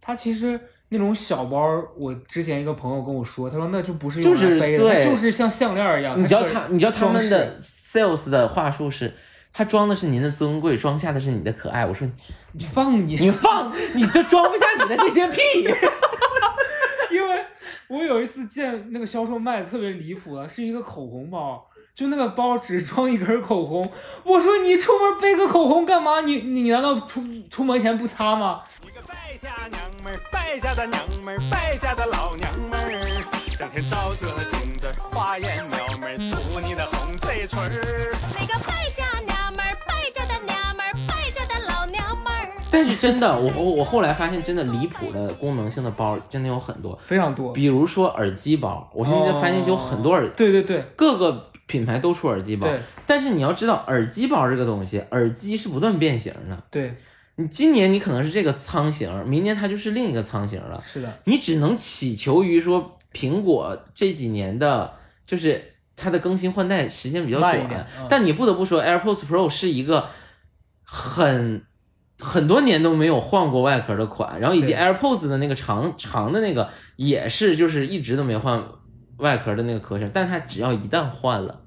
[0.00, 6.20] 它其实那种小包，我之前一个朋友跟我说，他说那就不是就是用来背的，对就是像项链一样。
[6.20, 9.14] 你知道他，你知道他们的 sales 的话术是，
[9.52, 11.84] 他装的是您的尊贵，装下的是你的可爱。
[11.84, 12.08] 我说
[12.52, 15.38] 你放你，你放，你就装不下你的这些屁。
[17.12, 17.44] 因为
[17.88, 21.66] 我有一次见那个销售卖的特别离谱的，是一个口红包。
[21.94, 23.90] 就那个包只装一根口红，
[24.22, 26.20] 我说你出门背个口红干嘛？
[26.20, 27.20] 你你你难道出
[27.50, 28.60] 出门前不擦吗？
[29.40, 32.90] 家娘们儿，败家的娘们儿，败家的老娘们儿，
[33.56, 38.12] 整天照着镜子花言巧语涂你的红嘴唇儿。
[38.34, 42.50] 那个败家娘们儿，败家的娘们儿，败家的老娘们儿。
[42.68, 47.52] 但是真的，我我我后来发现，真的离谱的功能性的包真的有很多，非常多。
[47.52, 56.60] 比如说耳机包，我现在发现有很多耳，对对对各个品牌都出耳机包对，但是你要知道，耳机包这个东西，耳机是不断变形的。
[56.70, 56.96] 对，
[57.40, 60.80] 你今年你可能是这个仓型，明年它就是另一个仓型了。
[60.80, 64.92] 是的，你只能祈求于说，苹果这几年的，
[65.24, 70.08] 就是它的更新换代时间比较短但你不得不说，AirPods Pro 是一个
[70.82, 71.62] 很
[72.18, 78.60] 很多年都没有换过外壳的款，然后以及 AirPods 的那个长长的那个也是，就是一直都没换
[79.18, 81.60] 外壳的那个壳型，但它只要一旦换了，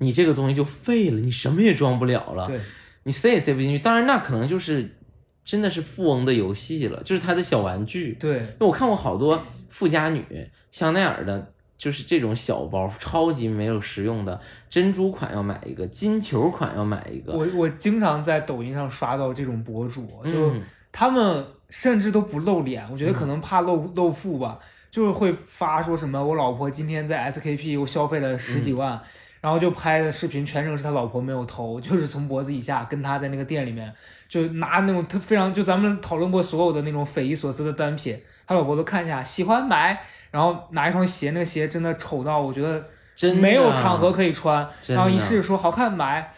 [0.00, 2.48] 你这个东西就废了，你什么也装不了了。
[2.48, 2.58] 对，
[3.04, 3.78] 你塞也塞不进去。
[3.78, 4.96] 当然，那可能就是
[5.44, 8.16] 真的是富翁的游戏了，就是他的小玩具。
[8.18, 10.24] 对，我看过好多富家女，
[10.72, 17.32] 香奈儿的，就是这种小包，超级没有实用的，珍珠款要买一个，金球款要买一个。
[17.34, 24.58] 我我经常在抖音上刷到这种博主，就嗯他们甚至都不露脸，我觉得可能怕露露富吧，
[24.92, 29.02] 就是会发说什么我老婆今天在 SKP 又消费了十几万，
[29.44, 33.92] 然后就拍的视频全程是他老婆没有头，就是从脖子以下跟他在那个店里面
[34.26, 42.82] 就拿那种他非常就咱们讨论过所有的那种匪夷所思的单品，他老婆都看一下喜欢买，然后拿一双鞋，那个鞋真的丑到我觉得
[43.14, 46.32] 真没有场合可以穿，然后一试说好看买，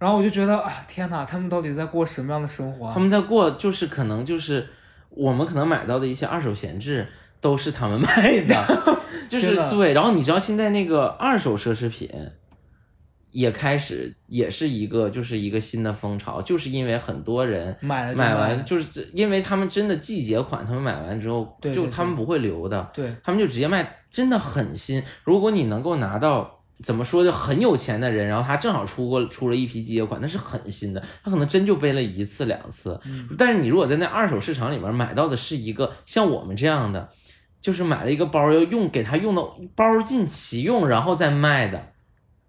[0.00, 2.92] 然后我就觉得啊天哪，他们到底在过什么样的生活啊？
[2.92, 4.68] 他们在过，就是可能就是
[5.10, 7.06] 我们可能买到的一些二手闲置。
[7.40, 8.56] 都是他们 卖的，
[9.30, 9.92] 就是对。
[9.92, 12.10] 然后你知道现在那个二手奢侈品
[13.38, 25.00] 也开始，也是一个就是一个新的风潮，就是因为很多人买了买买完就是因为他们真的季节款，他们买完之后就他们不会留的，对他们就直接卖，真的很新。
[25.22, 33.00] 如果你能够拿到怎么说就很有钱的人，然后他正好出过出了一批季节款，那是很新的，他可能真就背了一次两次。
[33.04, 37.08] 嗯但是你如果在那二手市场里面买到的是一个像我们这样的，
[37.60, 41.92] 就是买了一个包要用给他用到包尽其用，然后再卖的。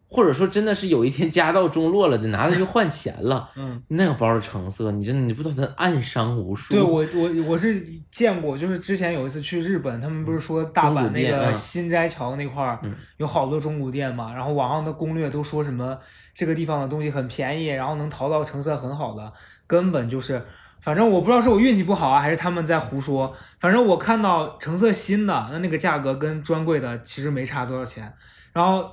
[0.10, 6.74] 或者说真的是有一天家道中落了得拿它去换钱了，嗯，那个包的成色，你真的你不知道它暗伤无数。
[6.74, 15.98] 对我我我是见过，就是之前有一次去日本，他们不是说大阪那个新斋桥那块儿嗯有好多中古店嘛，然后网上的攻略都说什么
[16.34, 19.32] 这个地方的东西很便宜，然后能淘到成色很好的，
[19.68, 20.44] 根本就是。
[20.82, 23.36] 反正我不知道是我运气不好啊，还是他们在胡说。
[23.60, 28.14] 反正我看到成色新的，那那个价格跟专柜的其实没差多少钱，
[28.54, 28.90] 然后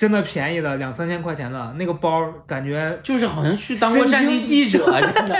[0.00, 5.36] 真的便宜的两三千块钱的那个包，感觉就是好像去当过战地记者， 真的。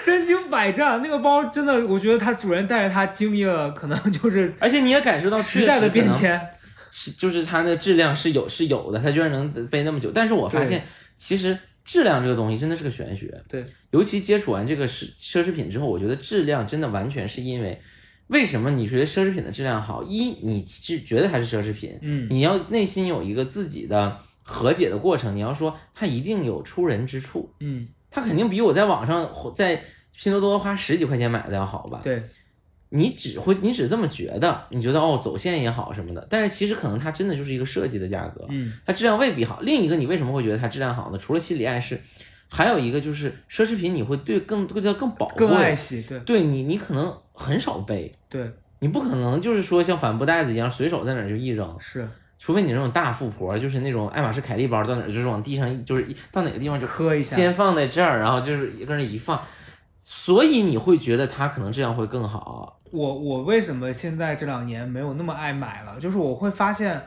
[0.00, 1.00] 身经百战。
[1.00, 6.40] 那个包真的，我觉得它主人带着它经历了，可能就是 而且你也感受到时代的变迁。
[6.90, 10.10] 是就是它的质量是有是有的，它居然能背那么久。
[10.12, 13.32] 但是我发现其实质量这个东西真的是个玄学。
[13.48, 17.80] 对，尤其接触完这个奢奢侈品之后，我觉得质量真的完全是因为，
[18.28, 20.02] 为什么你觉得奢侈品的质量好？
[20.02, 25.36] 一，你是觉得它是奢侈品，嗯你要内心有一个自己的和解的过程。
[25.36, 29.82] 你要说它一定有出人之处，嗯，它肯定比我在网上在
[30.16, 32.00] 拼多多花十几块钱买的要好吧？
[32.02, 32.22] 对，
[32.90, 39.60] 你只会你只这么觉得，你觉得哦走线也好什么的，但是其实可能它真的就是一个设计的价格，嗯它质量未必好。
[39.60, 41.18] 另一个，你为什么会觉得它质量好呢？
[41.18, 42.00] 除了心理暗示，
[42.48, 59.40] 还有一个就是奢侈品，你会对更对它更宝贵，更爱惜，对对你你可能很少背，对你不可能就是说像帆布袋子一样随手在哪儿就一扔，是除非你那种大富婆，就是那种爱马仕凯利包到哪儿就是往地上就是一到哪个地方就磕一下，先放在这儿，然后就是一个人一放，
[60.02, 62.80] 所以你会觉得它可能质量会更好。
[62.90, 65.98] 我我为什么现在这两年没有那么爱买了？
[65.98, 67.02] 就是我会发现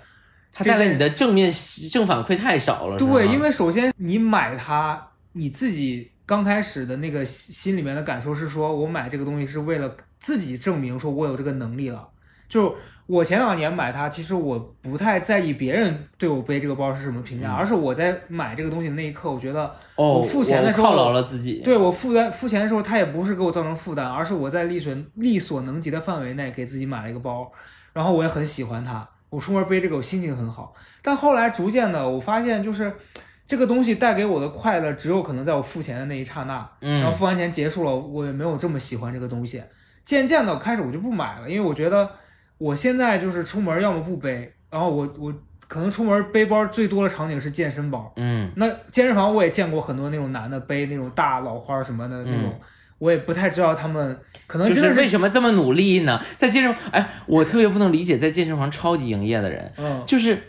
[0.51, 1.53] 它带来你的正面
[1.91, 12.07] 正反馈太少了，对，因为首先你买它，你自己刚开始的那个心心里面的感受是说，我买这个东西是为了自己证明说我有这个能力了。
[12.49, 12.73] 就
[13.07, 19.65] 我前两年买它，其实我不太在意别人对我背这个包是什么评价，而是我在买这个东西的那一刻，我觉得
[19.97, 27.51] 哦，我付钱的时候我犒劳了自己，对我付在付钱的时候，它也不是给我造成负担，而是我在力所力所能及的范围内给自己买了一个包，
[27.91, 30.73] 然后我也很喜欢它，我出门背这个我心情很好。
[31.01, 32.93] 但后来逐渐的，我发现就是
[33.45, 39.61] 这个东西带给我的快乐，只有可能在我付钱的那一刹那，然后嗯，付完钱结束了，我也没有这么喜欢这个东西。
[40.07, 42.09] 渐渐的开始我就不买了，因为我觉得
[42.57, 45.33] 我现在就是出门要么不背，然后我我
[45.67, 48.13] 可能出门背包最多的场景是健身包。
[48.15, 52.57] 嗯，那健身房我也见过很多那种男的背那种大老花什么的那种，
[52.99, 54.17] 我也不太知道他们
[54.47, 56.23] 可能就是为什么这么努力呢？
[56.37, 60.41] 在健身，哎，我特别不能理解在健身房超级营业的人，嗯就是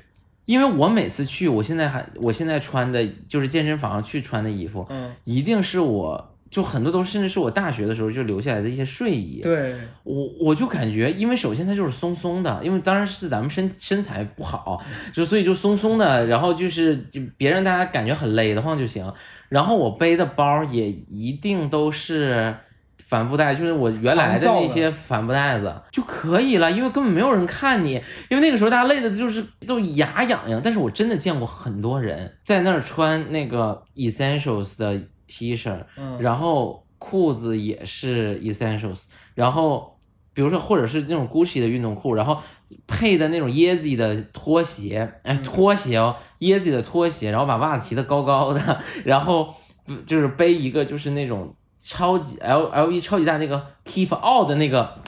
[0.44, 14.82] 因为我每次去，我现在还我现在穿的就是健身房去穿的衣服，嗯一定是我就很多都甚至是我大学的时候就留下来的一些睡衣，对我我就感觉，因为首先它就是松松的，因为当然是咱们身身材不好，
[15.12, 19.12] 就所以就松松的，然后就是就别让大家感觉很勒得慌就行。
[19.48, 22.54] 然后我背的包也一定都是
[22.98, 27.92] 帆布袋，就是我原来的那些帆布袋子就可以了，因为根本没有人看你，
[28.28, 30.60] 因为那个时候大家累的就是都牙痒痒。
[30.62, 36.18] 但是我真的见过很多人在那儿穿那个 Essentials 的 T 恤，嗯。
[36.20, 39.96] 然后裤子也是 Essentials，然后
[40.34, 42.38] 比如说或者是那种 Gucci 的运动裤，然后
[42.86, 49.54] 配的那种 Yeezy 的拖鞋，哎，拖鞋哦，Yeezy 的拖鞋，然后把袜子提的高高的， 然后
[49.86, 55.02] 嗯就是背一个就是那种超级 L L E 超级大那个 Keep All 的那个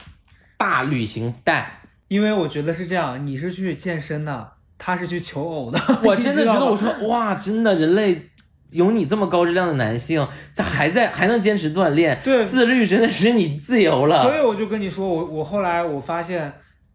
[0.57, 8.29] 大旅行袋，因为我觉得是这样，你是去健身的，他是去求偶的，我 真的觉得，我说哇，真的人类
[8.71, 14.23] 有你这么高质量的男性，咋还在还能坚持锻炼，对自律真的使你自由了。
[14.23, 16.51] 所以我就跟你说，我我后来我发现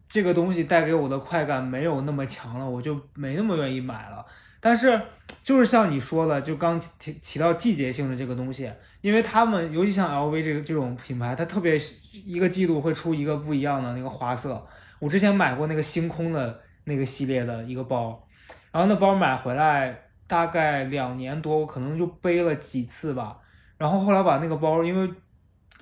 [0.09, 4.25] 这个东西带给我的快感没有那么强了，我就没那么愿意买了。
[4.59, 4.99] 但是
[5.43, 8.69] 就是像你说的，就刚提提到季节性的这个东西，
[9.01, 11.79] 因为他们尤其像 LV 这个这种品牌，它特别
[12.11, 14.65] 一个季度会出一个不一样的那个花色。
[14.99, 18.27] 我之前买过那个星空的那个系列的一个包，
[18.71, 19.95] 然后那包买回来
[20.27, 23.37] 大概两年多，我可能就背了几次吧。
[23.77, 25.09] 然后后来把那个包，因为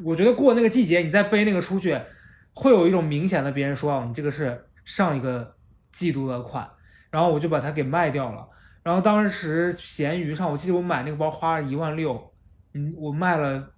[0.03, 1.99] 我觉得过那个季节，你再背那个出去，
[2.53, 5.55] 会有一种明显的别人说啊，你这个是上一个
[5.91, 6.69] 季度的款，
[7.09, 8.47] 然后我就把它给卖掉了。
[8.83, 12.31] 然后当时闲鱼上，我记得我买那个包花了一万六，
[12.73, 13.71] 嗯，我卖了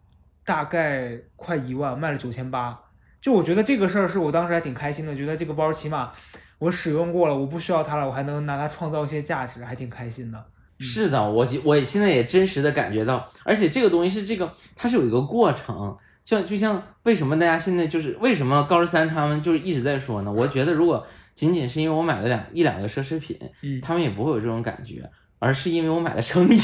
[0.43, 2.77] 大概快一万，卖了九千八。
[3.21, 6.11] 就我觉得这个事儿是我当时还挺开心的，觉得这个包起码
[6.59, 10.45] 我使用过了，我不需要它了，我还能拿它创造一些价值，还挺开心的。
[10.79, 15.97] 是的，我就我现在也真实的感觉到，而且这个东西是这个，它是有一个过程。
[16.23, 20.31] 像就像为什么大家现在就是为什么高十三他们就是一直在说呢？
[20.31, 25.09] 我觉得如果仅仅是因为我买了两一两个奢侈品，嗯他们也不会有这种感觉，
[25.39, 26.59] 而是因为我买了成衣，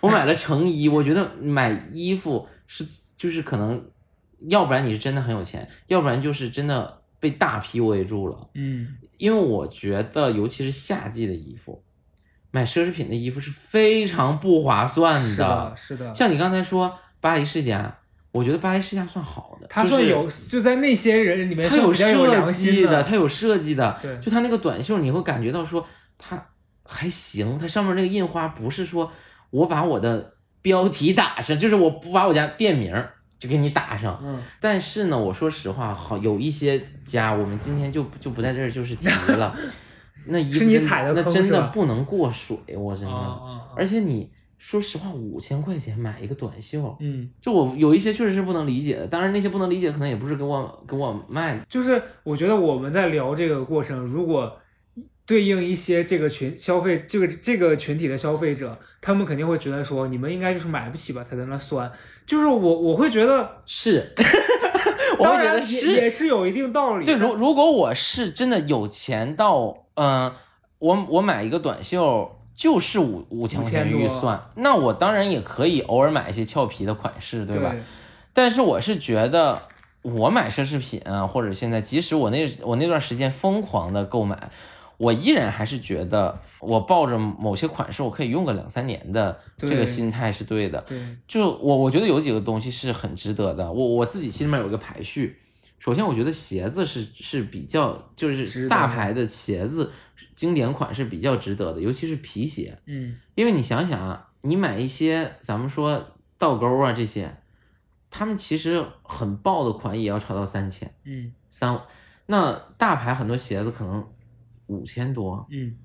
[0.00, 0.88] 我买了成衣。
[0.88, 2.84] 我觉得买衣服是
[3.16, 3.84] 就是可能，
[4.48, 8.48] 要不然你是真的很有钱，要不然就是真的被大批围住了。
[8.54, 11.80] 嗯，因为我觉得，尤其是夏季的衣服，
[12.52, 17.98] 买奢侈品的衣服是非常不划算是的，是的，像你刚才说巴黎世家，
[18.30, 25.84] 我觉得巴黎世家算好的，他就是算有，就在那些人里面它有设计的，它有设计的，对就它那个短袖，你会感觉到说
[26.16, 26.46] 它
[26.84, 29.10] 还行，它上面那个印花不是说
[29.50, 32.94] 我把我的标题打上，就是我不把我家店名
[33.38, 34.20] 就给你打上。
[34.22, 39.56] 嗯，但是呢，我说实话，好有一些家，我们今天就就不在这儿就是提了，
[40.26, 43.12] 那衣服是你踩的那真的不能过水，我真的。
[43.76, 49.06] 而且你说实话，五千块钱买一个短袖，嗯，就我有一些确实是不能理解的。
[49.06, 51.64] 当然，那些不能理解，可能也不是给我给我卖的。
[51.68, 54.56] 就是我觉得我们在聊这个过程，如果
[55.24, 61.90] 对应一些这个群消费这个这个群体的消费者，他们肯定会觉得说，你们应该就是买不起吧，才在那酸。
[62.26, 64.12] 就是我我会觉得，是，
[65.18, 67.12] 我会觉当然也得是也是有一定道理的。
[67.12, 70.32] 对，如如果我是真的有钱到，嗯、
[70.78, 77.74] 我我买一个短袖就是五五千块钱预算，那我当然也可以偶尔买一些俏皮的款式，对对吧？
[78.32, 79.62] 但是我是觉得，
[80.02, 84.50] 我买奢侈品啊，或者现在，即使我那我那段时间疯狂的购买，
[84.96, 90.80] 我依然还是觉得，我抱着某些款式我可以用个两三年的这个心态是对的。
[90.82, 95.38] 对，就我我觉得有几个东西是很值得的，我我自己心里面有一个排序。
[95.82, 99.90] 首先，我觉得鞋子是是比较就是大牌的鞋子，
[100.36, 103.16] 经典款是比较值得的，尤其是皮鞋，嗯。
[103.34, 107.36] 因为你想想啊，你买一些咱们说倒钩啊这些，
[108.10, 111.32] 他们其实很爆的款也要炒到三千嗯。
[111.50, 111.76] 三，
[112.26, 114.08] 那大牌很多鞋子可能
[114.68, 115.76] 五千多嗯。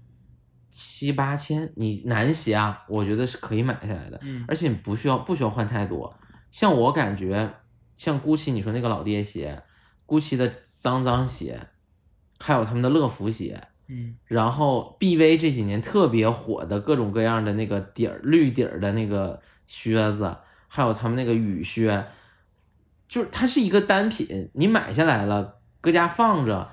[0.69, 4.19] 七八千，你男鞋啊，我觉得是可以买下来的。
[4.21, 4.45] 嗯。
[4.47, 6.15] 而且不需要不需要换太多。
[6.51, 7.51] 像我感觉，
[7.95, 9.63] 像 GUCCI 你说那个老爹鞋
[10.07, 11.59] ，GUCCI 的脏脏鞋，
[12.39, 14.15] 还有他们的乐福鞋，嗯。
[14.25, 20.35] 然后 BV 这几年特别火的各种各样的那个底儿绿底儿的那个靴子，
[20.67, 22.05] 还有他们那个雨靴，
[23.07, 26.71] 就是它是一个单品，你买下来了，搁家放着。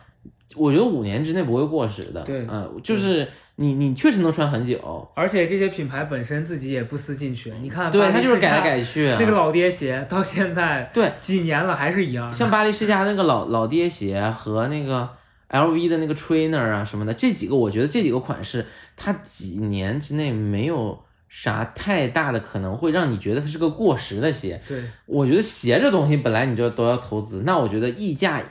[0.56, 2.46] 我觉得五年之内不会过时的，对。
[2.48, 15.08] 嗯，就是你你确实能穿很久，而且这些品牌本身自己也不思进取，你看对，巴黎它就是改来改去啊，那个老爹鞋到现在对，几年了还是一样，像巴黎世家那个老老爹鞋和那个
[15.50, 24.60] LV 的那个 trainer 啊什么的，这几个我觉得这几个款式，它几年之内没有啥太大的可能会让你觉得它是个过时的鞋。
[24.66, 28.42] 对我觉得鞋这东西本来你就都要投资，那我觉得溢价，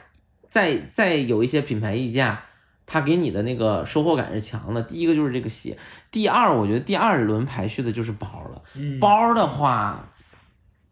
[0.50, 2.42] 再再有一些品牌溢价，
[2.86, 4.82] 它给你的那个收获感是强的。
[4.82, 5.78] 第一个就是这个鞋，
[6.12, 8.62] 第二我觉得第二轮排序的就是包了。
[8.76, 10.10] 嗯包的话，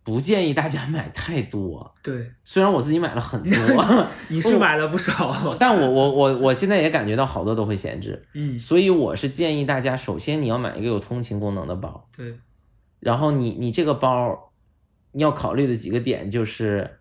[0.03, 1.93] 不建议大家买太多。
[2.01, 3.59] 对，虽然我自己买了很多，
[4.29, 12.35] 你是买了不少，但我我我我现在也感觉到好多都会闲置，嗯所以我是建议大家，首先你要买一个有通勤功能的包，对
[12.99, 14.51] 然后你你这个包，
[15.11, 16.99] 你要考虑的几个点就是，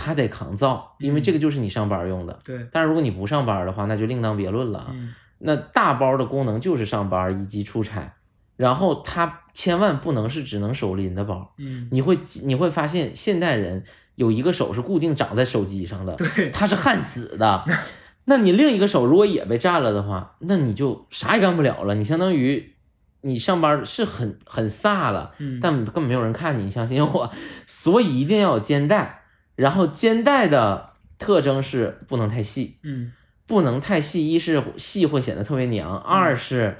[0.00, 2.38] 它得扛造，因为这个就是你上班用的。
[2.44, 4.86] 对但是如果你不上班的话，那就另当别论了啊。
[4.92, 8.14] 嗯那大包的功能就是上班以及出差，
[8.56, 13.84] 然后它千万不能是只能手拎的包，嗯你会你会发现现代人
[14.16, 17.64] 有一个手是固定长在手机上的，对它是焊死的。
[18.26, 21.94] 那你另一个手如果也被占了的话，那你就啥也干不了了。
[21.94, 22.74] 你相当于
[23.20, 27.30] 你上班是很很飒了，嗯但根本没有人看你，你相信我。
[27.64, 29.17] 所以一定要有肩带，
[29.58, 33.12] 然后肩带的特征是不能太细，嗯
[33.44, 34.30] 不能太细。
[34.30, 36.76] 一是细会显得特别娘，二是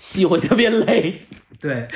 [0.00, 1.20] 细会特别勒。
[1.60, 1.86] 对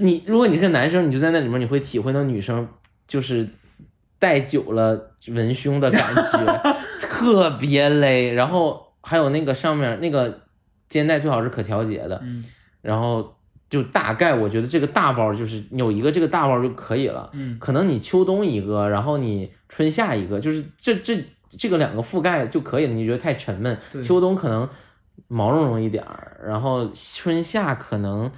[0.00, 2.66] 你如果你是个男生，你就在那里面，你会体会到女生
[3.06, 3.48] 就是
[4.18, 8.32] 戴久了文胸的感觉， 特别勒。
[8.32, 10.40] 然后还有那个上面那个
[10.88, 12.44] 肩带最好是可调节的，嗯
[12.82, 13.36] 然后
[13.70, 17.30] 就大概我觉得这个大包就是有一个这个大包就可以了。
[17.32, 21.24] 嗯可能你秋冬一个，然后你春夏一个，就是这这
[21.56, 22.92] 这个两个覆盖就可以了。
[22.92, 24.68] 你觉得太沉闷对，秋冬可能
[25.28, 28.30] 毛茸茸一点儿，然后春夏可能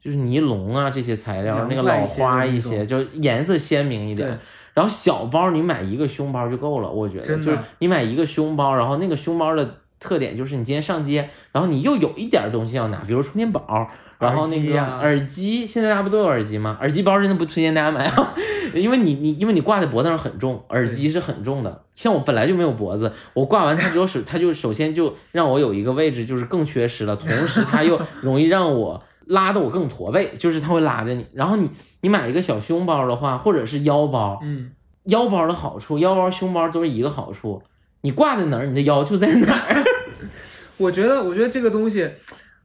[0.00, 4.38] 就是尼龙啊这些材料，那个老花一些，就颜色鲜明一点对。
[4.74, 13.88] 然后小包你买一个胸包就够了，我觉得就是你买一个胸包，然后那个胸包的特点就是你今天上街，然后你又有一点东西要拿，比如充电宝，
[14.18, 16.76] 然后那个耳机现在大家不都有耳机吗？
[16.80, 18.34] 耳机包真的不推荐大家买啊，
[18.74, 21.84] 因为你你因为你挂在脖子上很重，耳机是很重的。
[21.94, 31.26] 像我本来就没有脖子，我挂完它之后首它就首先就让我有一个位置就是更缺失了，同时它又 容易让我拉的我更驼背，就是它会拉着你。
[31.32, 34.72] 然后你你买一个小胸包的话，或者是腰包，嗯
[35.04, 37.60] 腰包的好处，腰包、胸包都是一个好处，
[38.02, 39.84] 你挂在哪儿，你的腰就在哪儿。
[40.76, 42.08] 我觉得，我觉得这个东西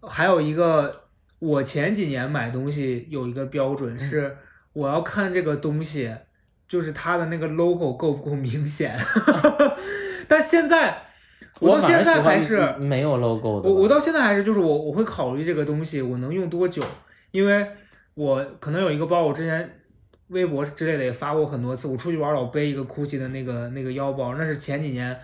[0.02, 1.04] 还有一个，
[1.40, 4.36] 我前几年买东西有一个标嗯准是，
[4.74, 6.12] 我要看这个东西，
[6.68, 8.96] 就是它的那个 logo 够不够明显。
[10.28, 11.04] 但现在，
[11.60, 13.70] 我到现在还是，没有 logo 的。
[13.70, 16.82] 我我到现在还是就是我我会考虑这个东西我能用多久，
[17.32, 17.68] 因为
[18.16, 19.80] 我可能有一个包，我之前
[20.30, 25.18] 微博之类的也发过很多次，我出去玩老背一个 GUCCI 的那个那个腰包，那是前几年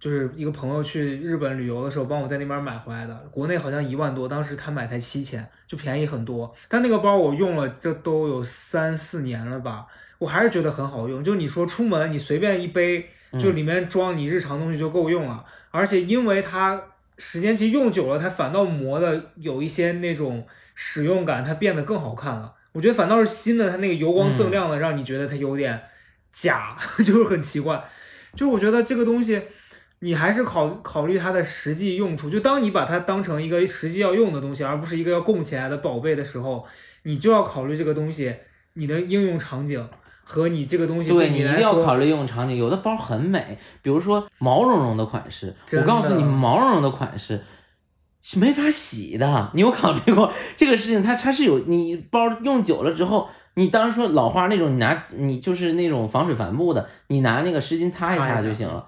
[0.00, 6.54] 就是一个朋友去日本旅游的时候帮我在那边买回来的，国内好像一万多，当时他买才七千，就便宜很多。
[6.68, 9.86] 但那个包我用了，这都有三四年了吧，
[10.18, 11.22] 我还是觉得很好用。
[11.22, 13.06] 就你说出门你随便一背，
[13.38, 16.80] 就里面装你日常东西就够用了，而且因为它
[17.16, 22.54] 时间其实用久了，它反倒磨的有一些那种使用感，它变得更好看了。
[22.72, 25.80] 我觉得反倒是新的，它那个油光锃亮的，让你觉得它有点
[26.32, 27.82] 假， 就是很奇怪。
[28.34, 29.42] 就是我觉得这个东西，
[30.00, 32.28] 你还是考考虑它的实际用处。
[32.30, 36.66] 就当你把它当成一个实际要用的东西，而不是一个要供起来的宝贝的时候，
[37.04, 38.36] 你就要考虑这个东西
[38.74, 39.88] 你的应用场景
[40.22, 47.42] 和你这个东西对你一定要考虑应用场景，有的包很美，比如说毛茸茸的款式，我告诉你，毛茸茸的款式
[48.22, 49.50] 是没法洗的。
[49.54, 51.02] 你有考虑过这个事情？
[51.02, 58.86] 它它是有你包用久了之后，你当然说老花那种，你拿你就是那种防水帆布的，你拿那个湿巾擦一擦就行了。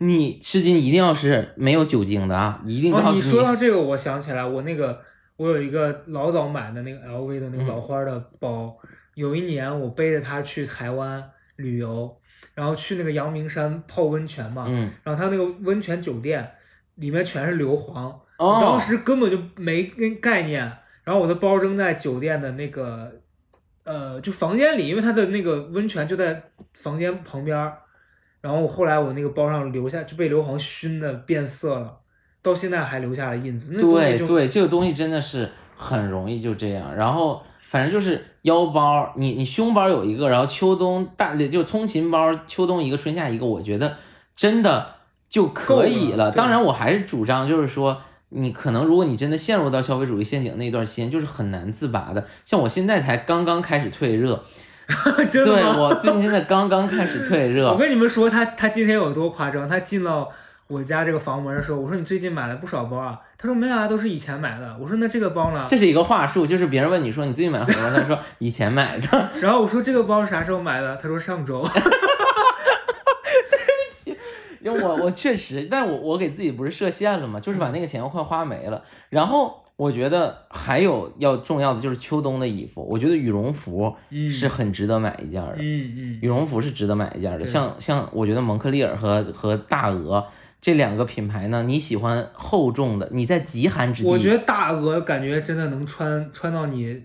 [0.00, 5.00] 你湿巾一定要是没有酒精的啊，一定哦，你说到这个，我想起来，我那个
[5.36, 8.76] 我有一个老早买的那个 LV 的那个嗯老花的包，
[9.16, 11.20] 有一年我背着它去台湾
[11.56, 12.16] 旅游，
[12.54, 16.48] 然后去那个阳明山泡温泉嘛，嗯然后它那个温泉酒店
[16.94, 20.60] 里面全是硫磺，我哦，当时根本就没跟概念，
[21.02, 23.10] 然后我的包扔在酒店的那个
[23.82, 26.40] 呃就房间里，因为它的那个温泉就在
[26.72, 27.76] 房间旁边儿，
[28.40, 31.98] 然后后来我那个包上留下就被硫磺熏的变色了，
[32.40, 33.72] 到现在还留下了印子。
[33.74, 36.94] 那对对，这个东西真的是很容易就这样。
[36.94, 43.96] 然后反正就是腰包，你你胸包有一个，然后秋冬大就通勤包，秋冬一个，春夏一个，我觉得
[44.36, 44.94] 真的
[45.28, 48.00] 就可以够了当然，我还是主张就是说。
[48.30, 52.26] 你可能，如果你真的陷入到消费主义陷阱那段时间，就是很难自拔的。
[52.44, 54.44] 像我现在才刚刚开始退热，
[55.30, 55.72] 真的吗？
[55.72, 59.68] 对我最近现在刚刚开始退热 我，跟你们说，他他今天有多夸张？
[59.68, 60.30] 他进到
[60.66, 63.18] 我家这个房门的时候，我说你最近买了不少包啊？
[63.38, 64.76] 他说没有啊，都是以前买的。
[64.80, 65.64] 我说那这个包呢？
[65.68, 70.96] 这是一个话术，就是别人问你说你最近买了什么，他说以前买的， 然后我说这个包是啥时候买的？
[70.96, 71.66] 他说上周。
[74.68, 78.82] 因为我我确实，但是我我给自己不是设限了嘛，就是把那个钱快花没了。
[79.08, 87.46] 然后我觉得还有要重要的就是秋冬的衣服，我觉得羽绒服嗯是很值得买一件的，嗯嗯，羽绒服是值得买一件的。
[87.46, 90.26] 像像我觉得蒙克利尔和和大鹅
[90.60, 97.00] 这两个品牌呢，你喜欢厚重的，你在极寒之地，我觉得大鹅感觉真的能穿穿到你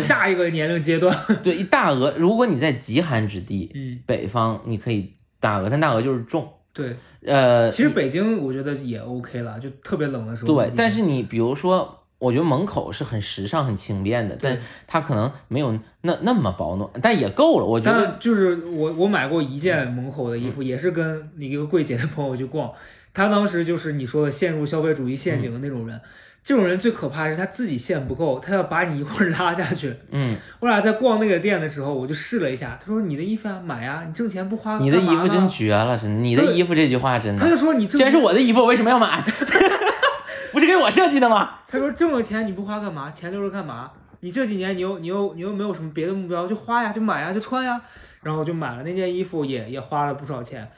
[0.00, 1.16] 下一个年龄阶段。
[1.44, 6.96] 对一大鹅，如果你在极寒之地，嗯，北方你可以大鹅，但大鹅就是重，对，
[7.26, 10.54] 呃，其实北京我觉得也 OK 了，就特别冷的时候。
[10.54, 17.66] 对，但是你比如说，我觉得门口是很时尚、很轻便的，但它可能没有那那么保暖，但也够了。
[17.66, 22.72] 我觉得就是我我买过一件门口的衣服，也是跟一个柜姐的朋友去逛，
[23.12, 26.00] 她当时就是你说的陷入消费主义陷阱的那种人。
[26.44, 29.94] 这种人最可怕的是他自己线不够，他要把你一块儿拉下去。
[30.10, 36.20] 嗯，我俩在逛那个店的时候，我就试了一下，他说：“你的衣服啊，买呀，你挣钱不花。”你的衣服真绝了，真的。
[36.20, 39.24] 你的衣服这句话真的，他就说：“你挣既然是我的衣服，我为什么要买？
[40.52, 41.60] 不是给我设计的吗？
[41.68, 43.10] 他说挣了钱你不花干嘛？
[43.10, 43.90] 钱留着干嘛？
[44.20, 47.80] 你这几年你又你又你又没有什么别的目标，就花呀，就买呀，就穿呀。
[48.22, 50.68] 然后我就买了那件衣服也，也花了不少钱。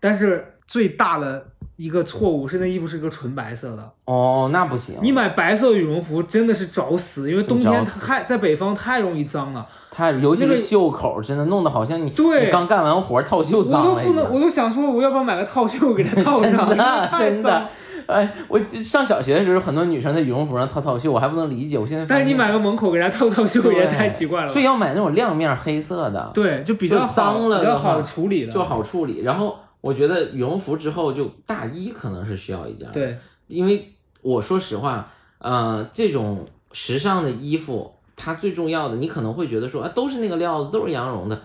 [0.00, 1.48] 但是最大的
[1.78, 3.90] 一个错误是那衣服是个纯白色的。
[4.04, 4.96] 哦，那不行。
[5.00, 9.64] 你买白色羽绒服真的是找死，因为冬天太在北方太容易脏了。
[9.88, 14.40] 太尤其是袖口，真的弄得好像你对你刚干完活套袖我都脏了一不能，我。
[14.40, 16.66] 都想说我要不要买个套袖给它套上？
[16.68, 17.68] 真的太真的。，
[18.06, 21.78] 哎，我上小学的时候，很多女生在羽绒服上套套袖，我还不能理解。
[21.78, 24.52] 我现在但是你买个门口给人家套套袖也太奇怪了。
[24.52, 26.30] 所以要买那种亮面黑色的。
[26.34, 28.52] 对，就比较脏了比较好处理的。
[28.52, 29.22] 就好处理。
[29.22, 29.56] 然后
[29.88, 41.40] 我觉得羽绒服之后就大衣可能是需要一件，，对，因为我说实话，呃，这种时尚的衣服，它最重要的，你可能会觉得说啊，都是那个料子，都是羊绒的，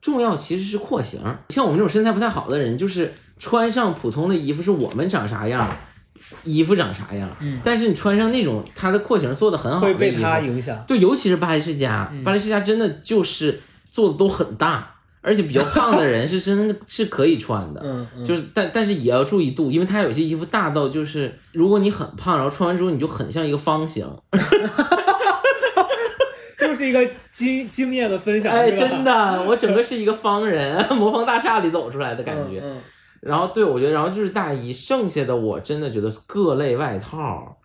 [0.00, 1.20] 重要其实是廓形。
[1.48, 5.68] 像我们这种身材不太好的人，就是穿上普通的衣服，是我们长啥样。
[6.44, 10.76] 衣服长啥样，嗯但是你穿上那种它的廓形做的很好的会被，它影响。
[10.86, 18.24] 对，尤其是巴黎世家，巴黎世家真的就是做的都很大，而且比较胖的人是 真的是可以穿的，嗯嗯。
[18.24, 24.06] 就是但但是也要注意度，因为它有些衣服大到就是如果你很胖，然后穿完之后你就很像一个方形，
[26.58, 32.60] 就是一个经经验的分享，哎，真的，我整个是一个方人， 魔方大厦里走出来的感觉。
[32.62, 32.76] 嗯
[33.20, 37.57] 然后对我觉得，然后就是大衣，剩下的我真的觉得各类外套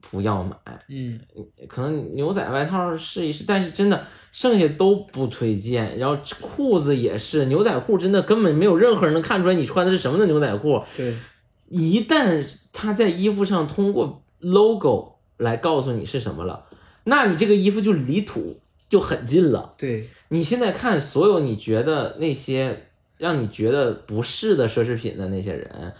[0.00, 0.56] 不要买。
[0.88, 1.18] 嗯，
[1.66, 5.98] 可能牛仔外套试一试，但是真的剩下都不推荐。
[5.98, 10.82] 然后裤子也是，牛仔裤真的根本没有任何人能看出来你穿的是什么的牛仔裤。
[10.96, 11.14] 对，
[11.68, 16.66] 一旦他在衣服上通过 logo 来告诉你是什么了，
[17.04, 19.74] 那你这个衣服就离土就很近了。
[19.76, 22.88] 对，你现在看所有你觉得那些
[23.18, 25.92] 让你觉得不适的奢侈品的那些人，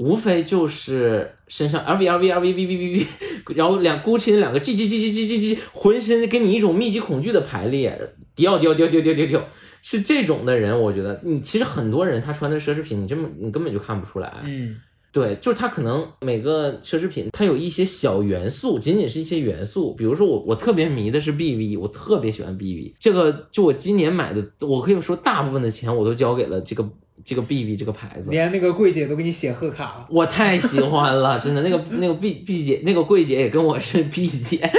[0.00, 3.06] 无非就是身上 LV LV LV V V V V，
[3.54, 8.00] 然后两 GUCCI 那两个 G G G G G G G，浑身给你一种密集恐惧的排列，
[8.34, 9.44] 迪奥迪奥迪奥迪奥迪奥
[9.82, 14.32] 是这种的人，我觉得你其实很多人他穿的奢侈品，你这么你根本就看不出来。
[14.44, 14.76] 嗯，
[15.12, 19.92] 对，就是他可能每个奢侈品它有一些小元素，仅仅是一些元素。
[19.94, 22.94] 比如说我我特别迷的是 BV，我特别喜欢 BV。
[22.98, 26.88] 这个就我今年买的，我可以说大部分的钱我都交给了这个
[27.24, 28.30] 这个 B B 这个牌子。
[28.30, 30.06] 连那个柜姐都给你写贺卡了。
[30.10, 34.58] 我太喜欢了，真的，那个那个 B B 姐，那个柜姐也跟我是 B 姐，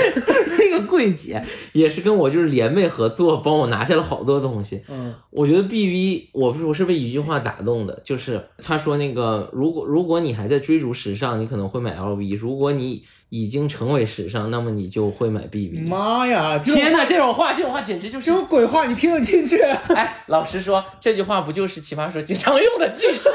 [0.60, 4.82] 那个柜姐也是跟我就是联袂合作，帮我拿下了好多东西。
[4.90, 15.80] 嗯我觉得 B B，我我是被一句话打动的，就是他说那个，如果如果你还在追逐时尚，你可能会买 L V；如果你已经成为时尚，那么你就会买 BB。
[15.88, 16.60] 妈呀！
[16.60, 19.62] 天哪，这种话，这种话简直就是这种鬼话你听得进去？
[19.96, 23.30] 哎，老实说，这句话不就是奇葩说经常用的句式？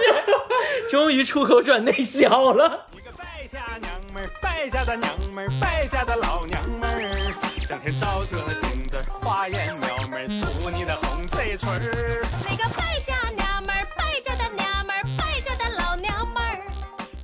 [0.90, 2.86] 终于出口转内销了。
[2.92, 7.32] 一个败家娘们儿，败家的娘们儿，败家的老娘们儿，
[7.66, 8.36] 整天照着
[8.68, 12.22] 镜子花言巧语涂你的红嘴唇儿。
[12.44, 16.60] 那个败家娘们儿，败家的娘们儿，败家的老娘们儿，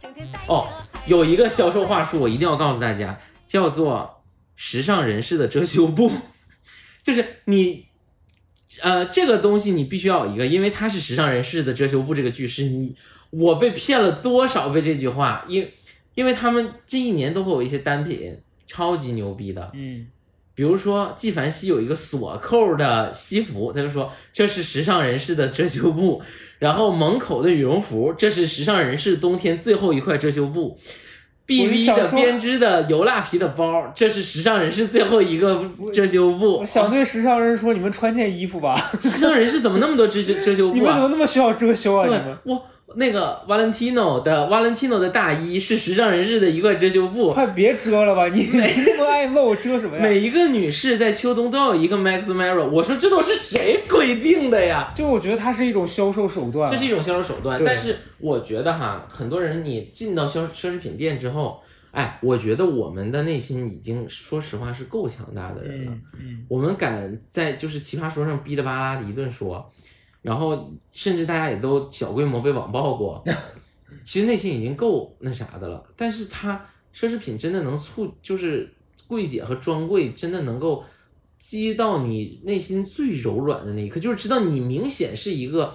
[0.00, 0.72] 整天带着哦，
[1.06, 4.22] 有一个销售话术，我一定要告诉大家，叫做
[4.54, 6.10] “时尚人士的遮羞布”，
[7.02, 7.86] 就是你，
[8.80, 12.94] 呃，这个东西你必须要有一个，因为它是时尚人士的遮羞布这个句式，你
[13.30, 15.68] 我被骗了多少被这句话，因
[16.14, 20.06] 因为他们这一年都会有一些单品超级牛逼的，嗯，
[20.54, 26.20] 比如说纪梵希有一个锁扣的西服，他就说这是时尚人士的遮羞布，
[26.58, 30.78] 然后门口的羽绒服，这是时尚人士冬天最后一块遮羞布。
[31.44, 36.64] B 我 V 的编织的油蜡皮的包，这是时尚人士最后一个遮羞布我。
[36.64, 38.76] 想对时尚人说，你们穿件衣服吧。
[39.00, 40.92] 时尚人士怎么那么多遮羞 遮羞布啊？
[40.92, 42.04] 们怎么那么需要遮羞啊？
[42.06, 42.62] 你对们，我
[42.96, 47.32] 那个 Valentino 的 Valentino 的大衣是时尚人士的一块遮羞布。
[47.32, 48.28] 快别遮了吧！
[48.28, 50.02] 你没那么爱露，遮什么呀？
[50.02, 54.92] 每一个女士在秋冬都要有一个 Max Mara，我说这都是谁规定的呀？
[54.94, 56.70] 就我觉得它是一种销售手段。
[56.70, 65.92] 这是一种销售手段，但是我觉得哈，很多人你进到销奢侈品店之后，哎，我觉得我们的内心已经说实话是够强大的人了。
[65.92, 69.70] 嗯嗯，我们敢在就是奇葩说上哔哩吧啦的一顿说，
[70.22, 73.22] 然后甚至大家也都小规模被网暴过，
[74.02, 75.84] 其实内心已经够那啥的了。
[75.94, 76.64] 但是它
[76.94, 78.72] 奢侈品真的能促，就是
[79.06, 80.82] 柜姐和专柜真的能够
[81.36, 85.74] 击到你内心最柔软的那一刻，就是知道你明显是一个。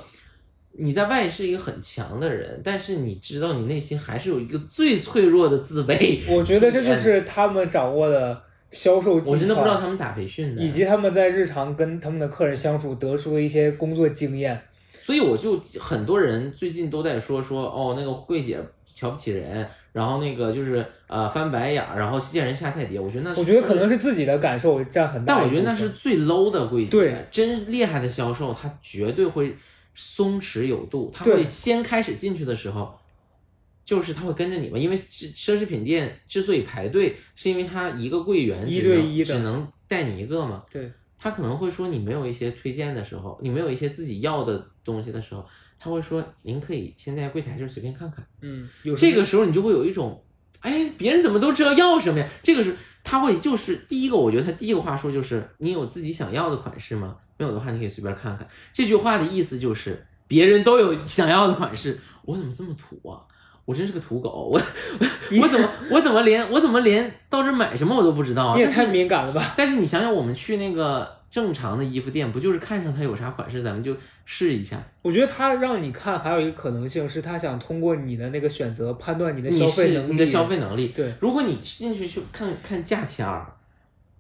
[0.80, 6.20] 你在外是一个很强的人，但是你知道你内心还是有一个最脆弱的自卑。
[6.32, 8.40] 我觉得这就是他们掌握的
[8.72, 14.60] 销售技巧，我真的不知道他们咋培训的，以及他们在日常跟他们的客人相处得出的一些工作经验。
[14.92, 23.00] 所以我就很多人最近都在说说哦，那个柜姐瞧不起人，然后那个就是呃翻白眼儿，然后见人下菜碟。
[23.00, 25.36] 我觉得那是我觉得可能是自己的感受占很大。
[25.36, 29.56] 但我觉得那是最 low 的柜姐，对，真厉害的销售，他绝对会
[29.96, 32.94] 松弛有度，他会先开始进去的时候。
[33.88, 40.62] 就是他会跟着你嘛，因为奢奢侈品店之所以排队，是因为他一个柜员一对一的只能带你一个嘛。
[40.70, 45.46] 对，他可能会说你没有一些推荐的时候，你没有一些自己要的东西的时候，
[45.80, 48.28] 他会说您可以先在柜台这儿随便看看。
[48.42, 50.22] 嗯，有这个时候你就会有一种，
[50.60, 52.28] 哎，别人怎么都知道要什么呀？
[52.44, 52.76] 这个是
[53.06, 57.16] 他会就是第一个，我觉得他第一个话说就是你有自己想要的款式吗？
[57.38, 58.46] 没有的话，你可以随便看看。
[58.74, 63.24] 这句话的意思就是别人都有想要的款式，我怎么这么土啊？
[63.68, 64.62] 我真是个土狗，我
[65.42, 68.56] 我怎么我怎么连我怎么连到这买什么我都不知道啊？
[68.56, 69.54] 你也太敏感了吧？
[69.58, 73.94] 但是你想想，我们去那个正常的衣服店，不就是看上它有啥款式，咱们就
[74.24, 74.82] 试一下？
[75.02, 80.94] 我觉得他让你看，还有一个可能性是他想通过你的那个选择判断你的消费能你的消费能力。
[80.96, 83.46] 对，如果你进去去看看价签儿，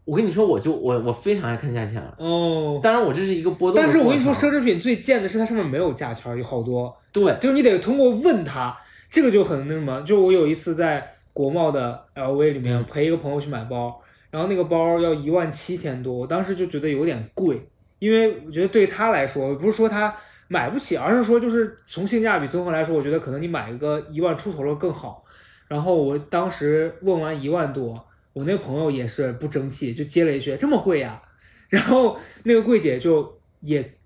[0.03, 2.13] 我跟你说，我就我我非常爱看价签儿。
[2.17, 2.81] 哦。
[2.83, 8.77] 当然，我这是一个波动但是我跟你说，奢侈品最贱的是它上面没有价签，有好多，对就是你得通过问他，
[9.09, 10.01] 这个就很那什么。
[10.01, 20.15] 就我有一次在国贸的 LV 里面嗯陪一个朋友去买包，然后那个包要一万七千多，我当时就觉得有点贵，因为我觉得对他来说，不是说他
[20.47, 25.23] 买不起，而是说就是从性价比综合来说，我觉得可能你买一个一万出头的更好。
[25.67, 31.21] 然后我当时问完一万多，我那朋友也是不争气，就接了一句这么贵呀，
[31.67, 33.97] 然后那个柜姐就也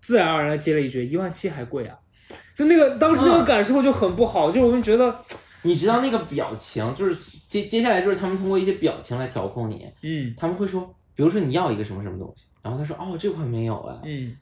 [0.00, 1.98] 自然而然地接了一句一万七还贵啊，
[2.60, 5.18] 就那个当时那个嗯感受就很不好，就我们觉得
[5.62, 14.36] 你知道那个表情，就是接接下来就是他们通过一些表情来调控你，嗯他们会说，比如说你要一个什么什么东西，然后他说哦这款没有哎，嗯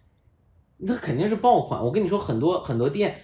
[0.79, 1.81] 那肯定是爆款。
[1.81, 3.17] 我跟你说，很多很多店，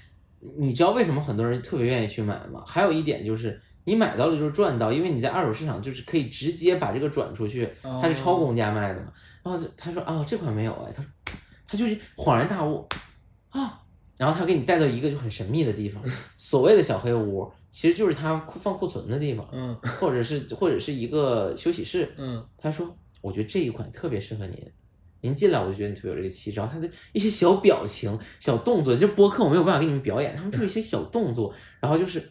[0.58, 2.62] 你知道为什么很多人特别愿意去买吗？
[2.64, 9.06] 还有一点就是，你买到了就是赚到，因为你在二手市场就是可以直接把这个转出去，哦它是超公价卖的嘛。
[9.42, 11.10] 然后就他说啊、这款没有哎，他说
[11.66, 12.88] 他就是恍然大悟
[13.50, 13.80] 啊，
[14.16, 16.02] 然后他给你带到一个就很神秘的地方，
[16.38, 22.12] 所谓的小黑屋，其实就是他库放库存的地方，嗯或者是或者是一个休息室。
[22.16, 24.56] 嗯他说：“我觉得这一款特别适合您，
[25.20, 26.60] 您进来我就觉得你特别有这个气质。
[26.60, 32.30] 然后他的一些小表情、小动作，就播客我没有办法给你们表演，他们就是一些小动作，然后就是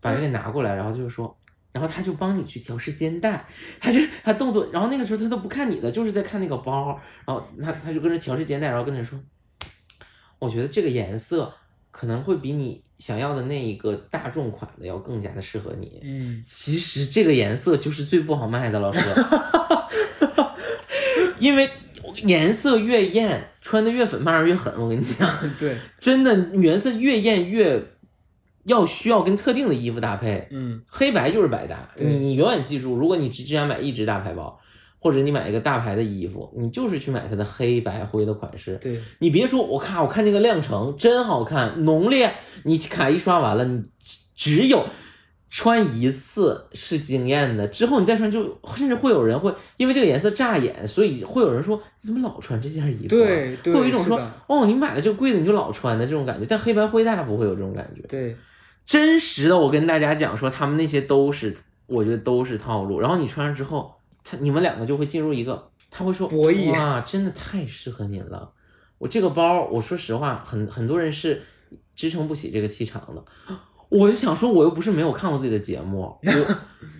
[0.00, 1.36] 把人给拿过来，然后就是说，
[1.72, 3.46] 然后他就帮你去调试肩带，
[3.80, 9.18] 他就他动作，然后那个时候他都不看你的，就是在看那个包，然后他他就跟着调试肩带，然后跟着说，
[10.42, 11.52] 我觉得这个颜色
[11.92, 19.00] 可能会比你想要的那一个大众款的要更加的适合你。”嗯，其实这个颜色就是最不好卖的，老师，
[21.38, 21.70] 因为
[22.24, 24.72] 颜色越艳，穿的越粉，骂人越狠。
[24.76, 27.80] 我跟你讲， 对，真的颜色越艳越
[28.64, 31.88] 要需要跟特定的衣服搭配，嗯黑白就是百搭。
[31.96, 34.58] 你你永远记住，如果你只只想买一只大牌包，
[35.02, 38.78] 或者你买一个大牌的衣服，你就是去买它的黑白灰的款式。
[38.80, 42.32] 对，你别说，我看我看那个亮橙真好看，浓烈。
[42.62, 43.82] 你卡一刷完了，你
[44.36, 44.86] 只只有
[45.50, 53.08] 穿一次是惊艳的，之后你再穿就甚至会有人会因为这个颜色扎眼，所以会有人说你怎么老穿这件衣服、啊？
[53.08, 58.02] 对对会有一种说哦，你买了这个贵的你就老穿的这种感觉，但黑白灰大家不会有这种感觉。
[58.08, 58.36] 对，
[58.86, 61.54] 真实的，我跟大家讲说，他们那些都是，
[61.86, 63.00] 我觉得都是套路。
[63.00, 63.94] 然后你穿上之后，
[64.24, 68.50] 他你们两个就会进入一个，他会说博弈哇，真的太适合您了。
[68.98, 71.42] 我这个包，我说实话，很很多人是
[71.94, 73.24] 支撑不起这个气场的。
[73.88, 76.32] 我就想说，我又不是没有看过自己的节目，我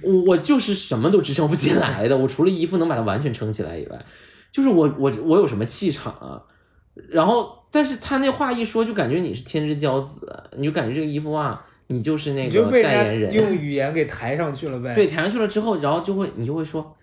[0.03, 2.19] 我 我就是什么都支撑不起来的。
[2.19, 4.05] 我除了衣服能把它完全撑起来以外，
[4.51, 6.43] 就是我我我有什么气场啊？
[7.09, 13.33] 然后，但是他那话一说，就感觉你是天之骄子，你就感觉这个衣服啊，你就是那个代言人。
[13.33, 14.95] 用语言给抬上去了呗。
[14.95, 16.95] 对，抬上去了之后，然后就会你就会说，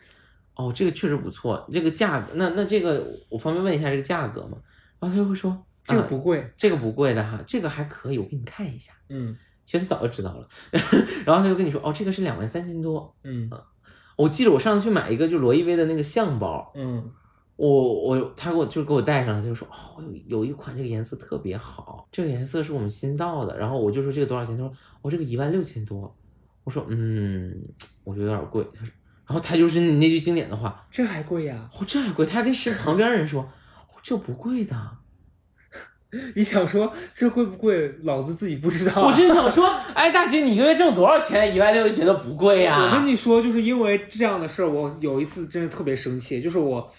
[0.60, 4.58] 哦，这个确实不错，这个价格，那那这个我方便问一下这个价格吗？
[5.00, 6.46] 然后他就会说，这个啊不贵。
[6.58, 8.92] 这个不贵的哈，这个还可以，我给你看一下。
[9.08, 9.34] 嗯
[9.66, 10.48] 其实他早就知道了，
[11.26, 13.16] 然后他就跟你说，哦，这个是两万三千多。
[13.24, 13.50] 嗯
[14.18, 17.10] 我记得我上次去买一个就罗意威的那个象包，嗯
[17.56, 24.58] 我我他给我就给我带上了，他就说哦有有一款这个颜色特别好，这个颜色是我们新到的，然后我就说这个多少钱？
[24.58, 26.14] 他说哦这个一万六千多，
[26.64, 27.56] 我说嗯
[28.04, 28.92] 我觉得有点贵，他说，
[29.30, 31.70] 然后他就是你那句经典的话，这还贵呀？
[31.72, 34.76] 哦这还贵，他还跟是旁边人说，哦这不贵的，
[36.36, 37.94] 你想说这贵不贵？
[38.02, 39.06] 老子自己不知道啊。
[39.06, 41.56] 我真想说，哎大姐你一个月挣多少钱？
[41.56, 46.92] 一万六就觉得不贵呀、我跟你说，就是因为这样的事儿，我有一次真的特别生气，就是我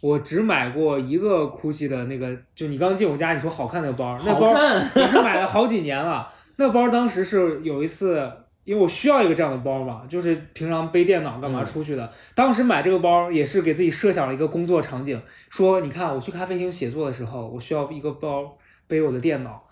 [0.00, 4.54] 我只买过一个 GUCCI 的那个，就你刚进我家你说好看那个包，那包
[4.96, 6.32] 也是买了好几年了。
[6.56, 8.32] 那包当时是有一次，
[8.64, 12.10] 因为我需要一个这样的包嘛，就是平常背电脑干嘛嗯出去的。
[12.34, 18.56] 当时买这个包也是给自己设想了一个工作场景，说你看我去咖啡厅写作的时候，我需要一个包
[18.86, 19.62] 背我的电脑。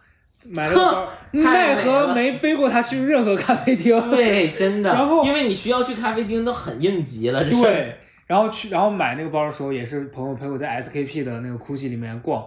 [0.44, 1.08] 买了个包，
[1.40, 3.96] 奈何没背过它去任何咖啡厅。
[4.10, 12.44] 对，真的，然后因为你需要去咖啡厅都很应急了，这对，然后去，然后买那个包的时候，也是朋友陪我在 SKP 的那个 GUCCI 里面逛，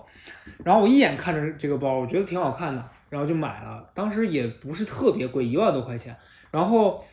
[0.66, 3.82] 然后我一眼看着这个包，我觉得挺好看的，然后就买了。
[3.94, 6.14] 当时也不是特别贵，一万多块钱。
[6.56, 7.04] 然后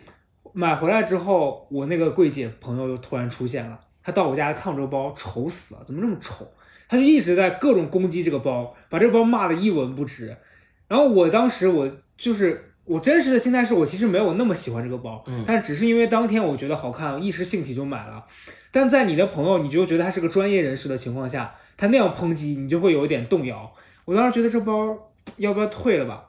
[0.53, 6.47] 买回来之后，我那个柜姐朋友又突然出现了，她到我家看我这个包，丑死了，怎么这么丑？
[6.89, 10.37] 她就一直在各种攻击这个包，把这个包骂得一文不值。
[10.87, 18.25] 然后我当时我就是我真实的心态是我其实没有那么喜欢这个包，嗯但只是因为当天我觉得好看，一时兴起就买了。
[18.71, 23.73] 但在你的朋友你就觉得他是个专业人士的情况下，他那样抨击你就会有一点动摇。
[24.05, 24.97] 我当时觉得这包
[25.39, 26.21] 要不要退了吧？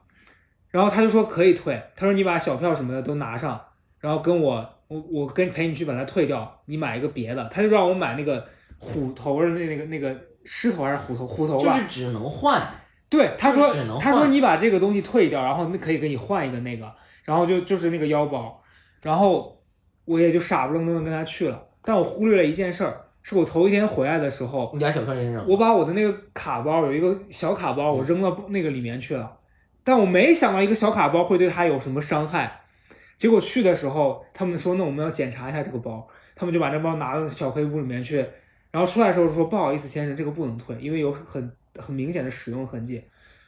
[0.74, 3.62] 然后他就说可以退，他说你把小票什么的都拿上，
[4.00, 7.48] 然后跟我我我跟陪你去把它退掉，你买一个别的。
[7.50, 8.44] 他就让我买那个
[8.80, 11.78] 虎头的那那个那个狮头还是虎头虎头吧？
[11.78, 12.60] 就是只能换。
[13.08, 16.92] 对，他说就是他说你把这个东西退掉，然后那可以给你换一个那个，
[17.24, 18.60] 然后就就是那个腰包，
[19.04, 19.62] 然后
[20.06, 25.48] 我也就傻不愣登的跟他去了，但我忽略了一件事儿，是我头一天回来的时候，你把小票扔扔。
[25.48, 29.32] 我把我的那个卡包有一个小卡包，我扔到那个里面去了，
[29.84, 32.62] 但我没想到一个小卡包会对他有什么伤害，
[33.18, 38.26] 结果去的时候，他们说那我们要检查一下这个包，他们就把这包拿到小黑屋里面去，
[38.72, 43.04] 然后出来的时候说不好意思先生，这个不能退，因为有很很明显的使用痕迹。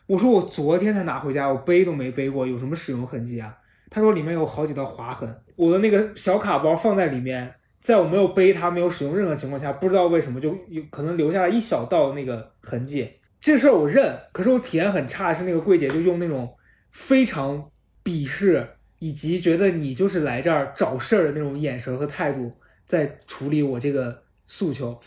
[0.07, 3.57] 我说我昨天才拿回家，我背都没背过，有什么使用痕迹啊？
[3.89, 13.09] 他说里面有好几道划痕，我的那个小卡包放在里面，在我没有背它、没有使用任何情况下，不知道为什么就有可能留下了一小道那个痕迹。
[13.46, 16.52] 这事儿我认，可是我体验很差，是那个柜姐就用那种
[16.89, 17.70] 非常
[18.04, 18.68] 鄙视
[18.98, 22.52] 以及觉得你就是来这儿找事儿的那种眼神和态度，
[22.88, 25.00] 在处理我这个诉求。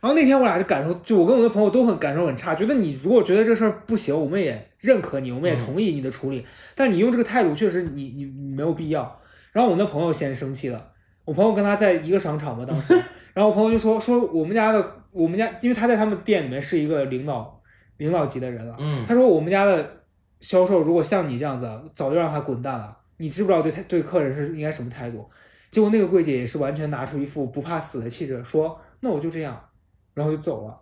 [0.00, 9.20] 然后那天我俩就感受，就我跟我的朋友都很感受很差，觉得你如果觉得这事儿不行，我们也认可你，我们也同意你的处理，但你用这个态度确实你你你没有必要。
[9.52, 10.90] 然后我那朋友先生气了，
[11.24, 12.92] 我朋友跟他在一个商场嘛当时，
[13.32, 17.53] 然后我朋友就说说我们家的我们家，因为他在他们店里面是一个领导
[17.96, 20.02] 领导级的人了，嗯他说我们家的
[20.40, 22.96] 销售如果像你这样子，早就让他滚蛋了。
[23.18, 25.28] 你知不知道对他对客人是应该什么态度？
[25.70, 29.60] 结果那个柜姐也是完全拿出一副不怕死的气质，说那我就这样，
[30.14, 30.80] 然后就走了。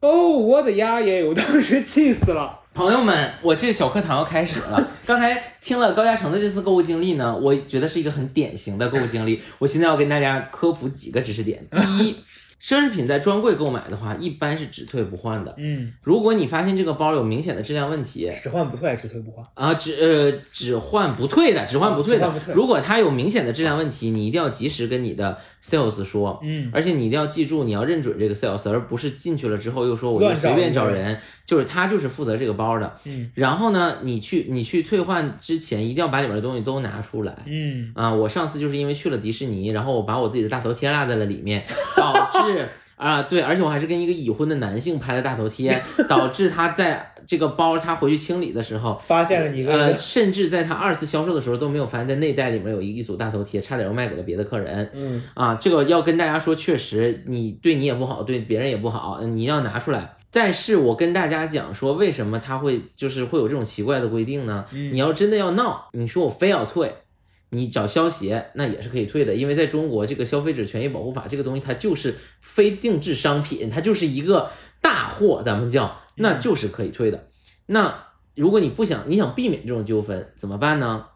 [0.00, 1.24] 哦，我的丫耶！
[1.24, 2.60] 我当时气死了。
[2.72, 4.88] 朋友们，我这小课堂要开始了。
[5.04, 9.42] 刚才听了高嘉诚的这次购物经历呢，我觉得是一个很典型的购物经历。
[9.58, 11.66] 我现在要跟大家科普几个知识点。
[11.70, 12.16] 第一，
[12.60, 15.54] 奢侈品在专柜购买的话，一般是只退不换的。
[15.58, 19.46] 嗯，如果你发现这个包有明显的质量问题，只换不退，只退不换。
[19.54, 22.18] 啊，只呃只换不退的，只换不退的。
[22.18, 26.38] 只换不退如果它有明显的质量问题，你一定要及时跟你的 sales 说。
[26.42, 32.94] 嗯而且你一定要记住，你要认准这个 sales，而不是进去了之后又说我就随便找人，就是他就是负责这个包的。
[33.04, 37.34] 嗯然后呢，你去你去退换之前，一定要把里面的东西都拿出来。
[37.46, 41.64] 嗯啊，我上次就是因为去了迪士尼，然后我把我自己的大头贴落在了里面，
[41.96, 42.12] 导
[42.46, 42.68] 致
[42.98, 54.90] 啊对，而且我还是跟一个已婚的男性拍的大头贴，导致他在这个包他回去清理的时候，发现了一个呃，甚至在他二次销售的时候都没有发现，在内袋里面有一一组大头贴，差点又卖给了别的客人。
[54.92, 60.14] 嗯啊，这个要跟大家说，确实你对你也不好，对别人也不好，你要拿出来。
[60.30, 64.64] 但是我跟大家讲说，为什么他会就是会有这种奇怪的规定呢？
[64.72, 66.92] 嗯你要真的要闹，你说我非要退，
[67.50, 77.28] 你找消协那也是可以退的，因为在中国这个消费者权益保护法这个东西，它就是非定制商品，它就是一个大货，咱们叫，那就是可以退的。
[77.66, 81.06] 那如果你不想，你想避免这种纠纷，怎么办呢？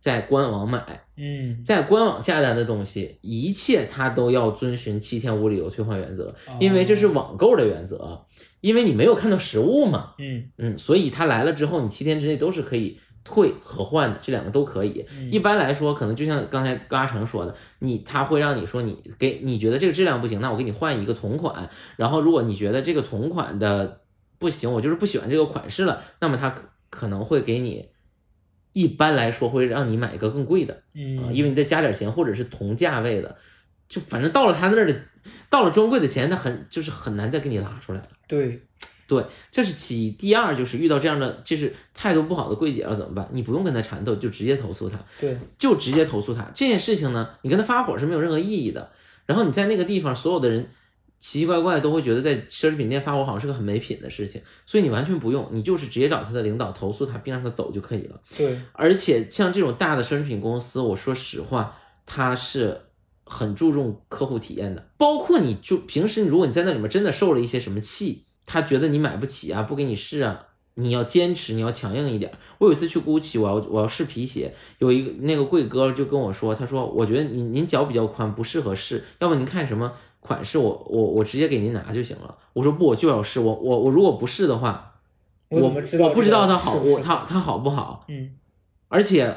[0.00, 8.26] 在官网买，嗯，在官网下单的东西，一切它都要遵循七天无理由退换原则，因为这是网购的原则，
[8.60, 15.04] 因为你没有看到实物嘛，嗯嗯，所以它来了之后，你七天之内都是可以退和换的，这两个都可以。
[15.16, 24.00] 嗯一般来说，可能就像刚才高阿成说的，你他会让你说你给你觉得这个质量不行，那我给你换一个同款，然后如果你觉得这个同款的
[24.38, 27.88] 不行，我就是不喜欢这个款式了，那么他可可能会给你。
[28.74, 33.36] 一般来说会让你买一个更贵的，啊，嗯，因为你再加点钱，或者是同价位的，
[33.86, 34.98] 就反正到了他那儿的，
[35.50, 38.06] 到了专柜的钱，他很就是很难再给你拉出来了。
[38.26, 38.62] 对，
[39.12, 40.10] 对，这是其一。
[40.12, 43.28] 第二就是遇到这样的就是态度不好的柜姐了怎么办？
[43.32, 46.42] 你不用跟他缠斗，就直接投诉他，对，就直接投诉他。
[46.54, 48.90] 这件事情呢，你跟他发火是没有任何意义的。
[49.26, 50.66] 然后你在那个地方，所有的人
[51.20, 58.20] 奇奇怪怪都会觉得在奢侈品店发火好像是个很没品的事情，所以你完全不用，你就是直接找他的领导投诉他，并让他走就可以了。
[58.36, 62.80] 对，而且像这种大的奢侈品公司，我说实话，它是
[63.24, 64.88] 很注重客户体验的。
[64.96, 72.32] 包括你就平时，如果你在那里面真的受了一些什么气，他觉得你买不起啊，不给你试啊，你要坚持，你要强硬一点。
[72.58, 82.36] 我有一次去 GUCCI，我要我要试皮鞋，有一个那个贵哥就跟我说，他说我觉得您您脚比较宽，不适合试，要不您看什么款式，我我我直接给您拿就行了。
[82.52, 84.94] 我说不，我就要试，我我我如果不试的话，
[85.48, 88.04] 我怎么知道我不知道它好，是不它它好不好？
[88.08, 88.36] 嗯
[88.88, 89.34] 而且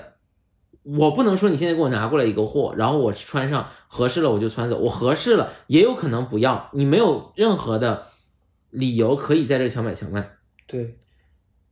[0.83, 8.07] 我不能说你现在给我拿过来一个货，然后我穿上合适了我就穿走，我合适了也有可能不要，你没有任何的
[8.75, 10.29] 理由可以在这强买强卖。
[10.67, 10.99] 对，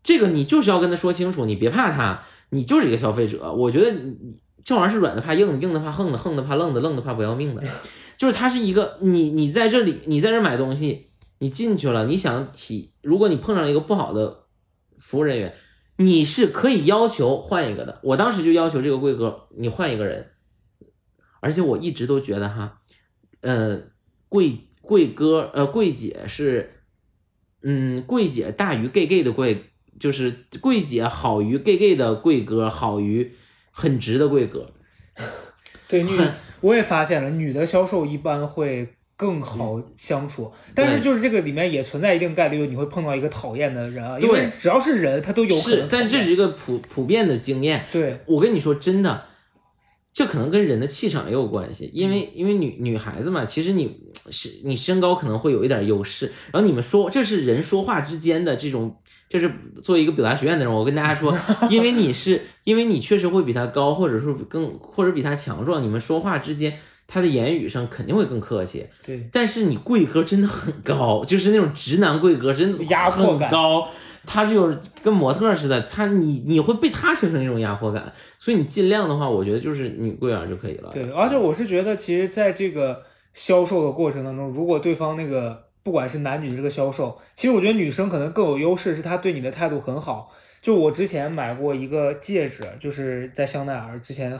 [0.01, 3.53] 这个你就是要跟他说清楚，你别怕他，你就是一个消费者。
[3.53, 7.63] 我觉得你你这玩意儿是软的怕硬的，硬的怕横的，横的怕愣的，愣的怕不要命的。
[8.17, 14.45] 就是它是一个你你在这里你在这买东西，你进去了，你想体，如果你碰上一个不好的
[14.99, 15.53] 服务人员，
[15.97, 17.99] 你是可以要求换一个的。
[18.03, 20.29] 我当时就要求这个贵哥，你换一个人。
[21.41, 22.81] 而且我一直都觉得哈，
[23.41, 23.81] 呃，
[24.29, 26.82] 贵贵哥呃贵姐是，
[27.63, 33.31] 嗯，贵姐大于 gay gay 的贵，就是贵姐好于 gay gay 的贵哥，好于
[33.71, 34.69] 很直的贵哥。
[35.87, 47.85] 对女很，我也发现了，女的销售一般会更好相处，但是就是这个里面也存在一定概率，你会碰到一个讨厌的人啊，因为只要是人，他都有可能。，是但是这是一个普普遍的经验。
[47.91, 49.25] 对，我跟你说，真的，
[50.13, 53.99] 这可能跟人的气场也有关系，因为因为女女孩子嘛，其实你
[54.29, 58.95] 是你身高可能会有一点优势，然后你们说这是人说话之间的这种，
[59.27, 59.51] 就是
[59.81, 61.35] 作为一个表达学院的人，我跟大家说，
[61.69, 66.77] 因为你是因为你确实会比他高，或者说更或者比他强壮，你们说话之间。
[67.05, 73.89] 他的言语上肯定会更客气，对，但是你贵哥真的很高，就是那种直男贵哥，真的压迫感高。
[74.25, 80.89] 他就是跟模特似的，他你你会被他形成一种压迫感，所以你尽量的话，我觉得就是女柜员就可以了。
[80.91, 83.03] 对，而且我是觉得，其实在这个
[83.33, 90.31] 销售的过程当中，如果对方那个不管是男女这个销售，其实我觉得女生可能更有优势，是她对你的态度很好。
[90.61, 94.39] 就我之前买过一个戒指，就是在香奈儿之前，呃，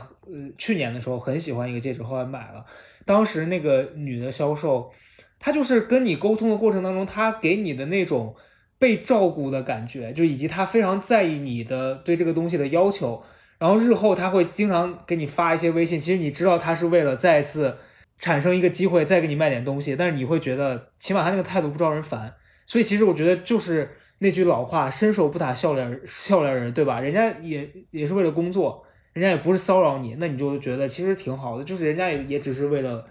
[0.56, 2.64] 去年的时候很喜欢一个戒指，后来买了。
[3.04, 4.90] 当时那个女的销售，
[5.38, 8.34] 她就是跟你沟通的过程当中，她给你的那种
[8.78, 13.22] 被照顾的感觉，就以及他非常在意你的对这个东西的要求。
[13.58, 17.76] 然后日后他会经常给你发一些微信，其实你知道他是为了再一次
[18.18, 22.34] 产生一个机会，再给你卖点东西，但是你会觉得起码他那个态度不招人烦。
[22.66, 27.00] 所以其实我觉得就是那句老话，伸手不打笑脸笑脸人，对吧？
[27.00, 33.04] 人家也也是为了工作，人家也不是骚扰你，那你就觉得其实挺好的，就是人家也也只是为了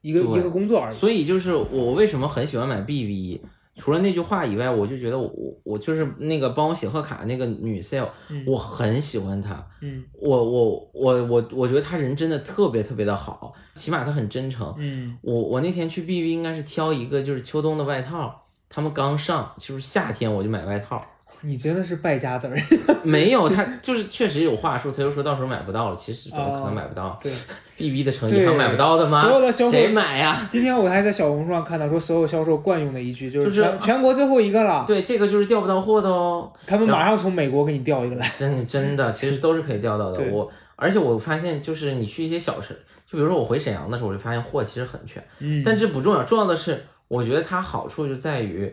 [0.00, 0.94] 一个一个工作而已。
[0.94, 3.42] 所以就是我为什么很喜欢买 BB，
[3.78, 9.64] 除了那句话以外，我就觉得我我我就是那个帮我写贺卡那个女 sale，、嗯我很喜欢她。
[9.80, 14.74] 嗯我我我我我觉得她人真的特别特别的好，起码她很真诚。
[14.78, 18.34] 嗯我我那天去 BB 应该是挑一个就是秋冬的外套，
[18.68, 21.00] 他们刚上，就是夏天我就买外套。
[21.42, 22.56] 你真的是败家子儿。
[23.04, 27.30] 没有，他就是确实有话术，他就说到时候买不到了，其实怎么可能买不到、对
[27.76, 29.22] ，b b 的成绩对还买不到的吗？
[29.22, 30.46] 所有的销售谁买呀？
[30.50, 36.52] 今天我还在小红书上看到说，所有销售惯用的一句就就是全国最后一个了，对，这个就是调不到货的哦。
[36.66, 38.28] 他们马上从美国给你调一个来。
[38.28, 40.22] 真真的， 其实都是可以调到的。
[40.30, 42.76] 我而且我发现，就是你去一些小城，
[43.10, 45.22] 就比如说我回沈阳的时候，我就发现货其实很全。
[45.38, 48.72] 嗯，但这不重要，重要的是，我觉得它好处就在于，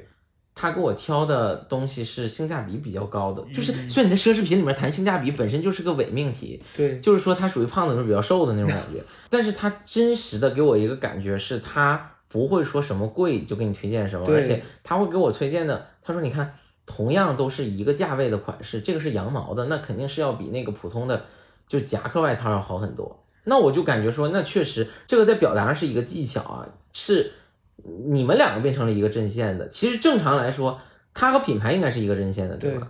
[0.56, 3.44] 他给我挑的东西是性价比比较高的。
[3.54, 16.54] 就是嗯虽然你在奢侈品里面谈性价比本身就是个伪命题，对，就是说他属于胖子里面比较瘦的那种感觉，但是他真实的给我一个感觉是，他不会说什么贵就给你推荐什么，而且他会给我推荐的，他说你看，
[16.86, 21.26] 同样都是一个价位的款式，这个是羊毛的，那肯定是要比那个普通的
[21.68, 23.24] 就夹克外套要好很多。
[23.48, 27.32] 那我就感觉说，那确实这个在表达上是一个技巧啊，是
[28.08, 29.68] 你们两个变成了一个阵线的。
[29.68, 30.80] 其实正常来说，
[31.14, 32.80] 他和品牌应该是一个阵线的，对吧？
[32.80, 32.88] 对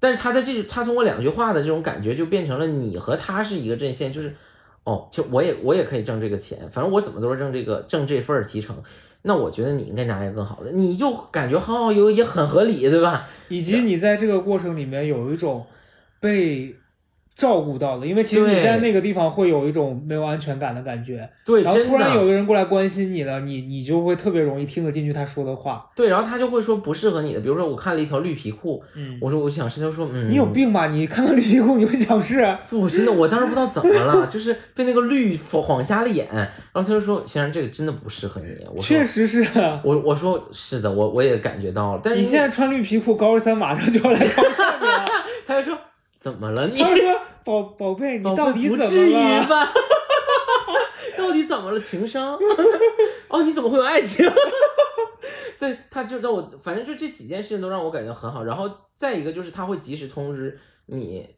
[0.00, 4.34] 但是他在这，他通过两句话的这种感觉，就变成了你和他是一个阵线，就是，
[4.82, 8.76] 哦，就我也我也可以挣这个钱，反正我怎么都是挣这个挣这份儿提成，
[9.22, 13.28] 那我觉得你应该拿一个更好的，你就感觉很好，有也很合理，对吧？
[13.48, 15.64] 以及你在这个过程里面有一种
[16.18, 16.74] 被
[17.34, 25.90] 照顾到了，因为其实你在那个地方会有一种没有安全感的感觉，对，然后突然有一，个人过来关心你了，你你就会特别容易听得进去他说的话。
[25.96, 30.86] 对，然后他就会说不适合你的，比如说我看了一条绿皮裤，嗯，我说我想试，他说嗯，你有病吧？
[30.88, 32.40] 你看到绿皮裤你会想试？
[32.70, 39.46] 我，真的，我当时不知道怎么了， 就是被那个绿晃瞎了眼，然后他就说先生这个真的不适合你，我确实是。
[39.82, 45.04] 我我说是的，我我也感觉到了，但是你现在穿绿皮裤，高二三马上就要来超市你了。
[45.46, 45.76] 他就说
[46.22, 46.78] 怎么了你？
[46.78, 49.46] 他说：“宝宝贝，你到底怎不至于么了？
[49.48, 49.72] 吧？
[51.18, 51.80] 到底怎么了？
[51.80, 52.38] 情商？
[53.26, 54.24] 哦，你怎么会有爱情？
[55.58, 58.44] 对，他就让我，反正就这几件事情都让我感觉很好。
[58.44, 60.56] 然后再一个就是他会及时通知
[60.86, 61.28] 你，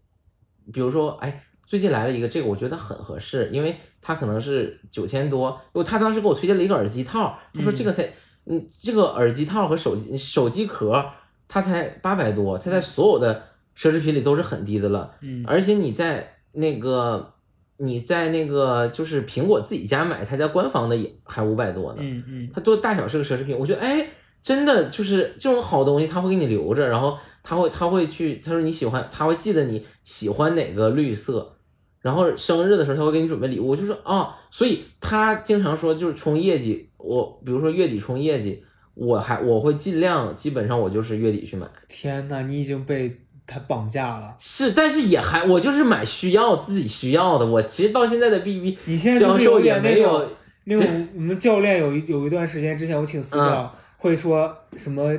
[0.71, 8.13] 比如说，哎，最近来了一个这个，我觉得很合适，因为他可能是九千多，因为他当时给我推荐了一个耳机套，他说嗯这个才，
[8.45, 11.03] 嗯，这个耳机套和手机手机壳，
[11.49, 13.43] 他才八百多，他在所有的
[13.77, 15.11] 奢侈品里都是很低的了。
[15.21, 17.35] 嗯，而且你在那个
[17.79, 21.99] 你在那个就是苹果自己家买，他家官方的也还五百多呢。
[22.01, 24.09] 嗯嗯，它多大小是个奢侈品，我觉得哎，
[24.43, 31.57] 真的就是这种好东西，他会给你留着，然后他会他会去，他说你喜欢，他会记得你喜欢哪个绿色，
[32.01, 38.63] 然后生日的时候他会给你准备礼物，我就说啊，所以他经常说就是冲业绩，我比如说月底冲业绩，
[38.95, 41.67] 我还我会尽量，基本上我就是月底去买。
[41.89, 43.11] 天哪，你已经被
[43.47, 44.35] 他绑架了。
[44.39, 47.45] 是，但是也还我就是买需要自己需要的。
[47.45, 50.29] 我其实到现在的 BB 你现在销售也没有种
[50.65, 55.13] 那种我们教练有一有一段时间之前我请私教、会说什么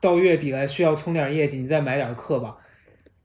[0.00, 2.56] 到月底了需要冲点业绩，你再买点课吧。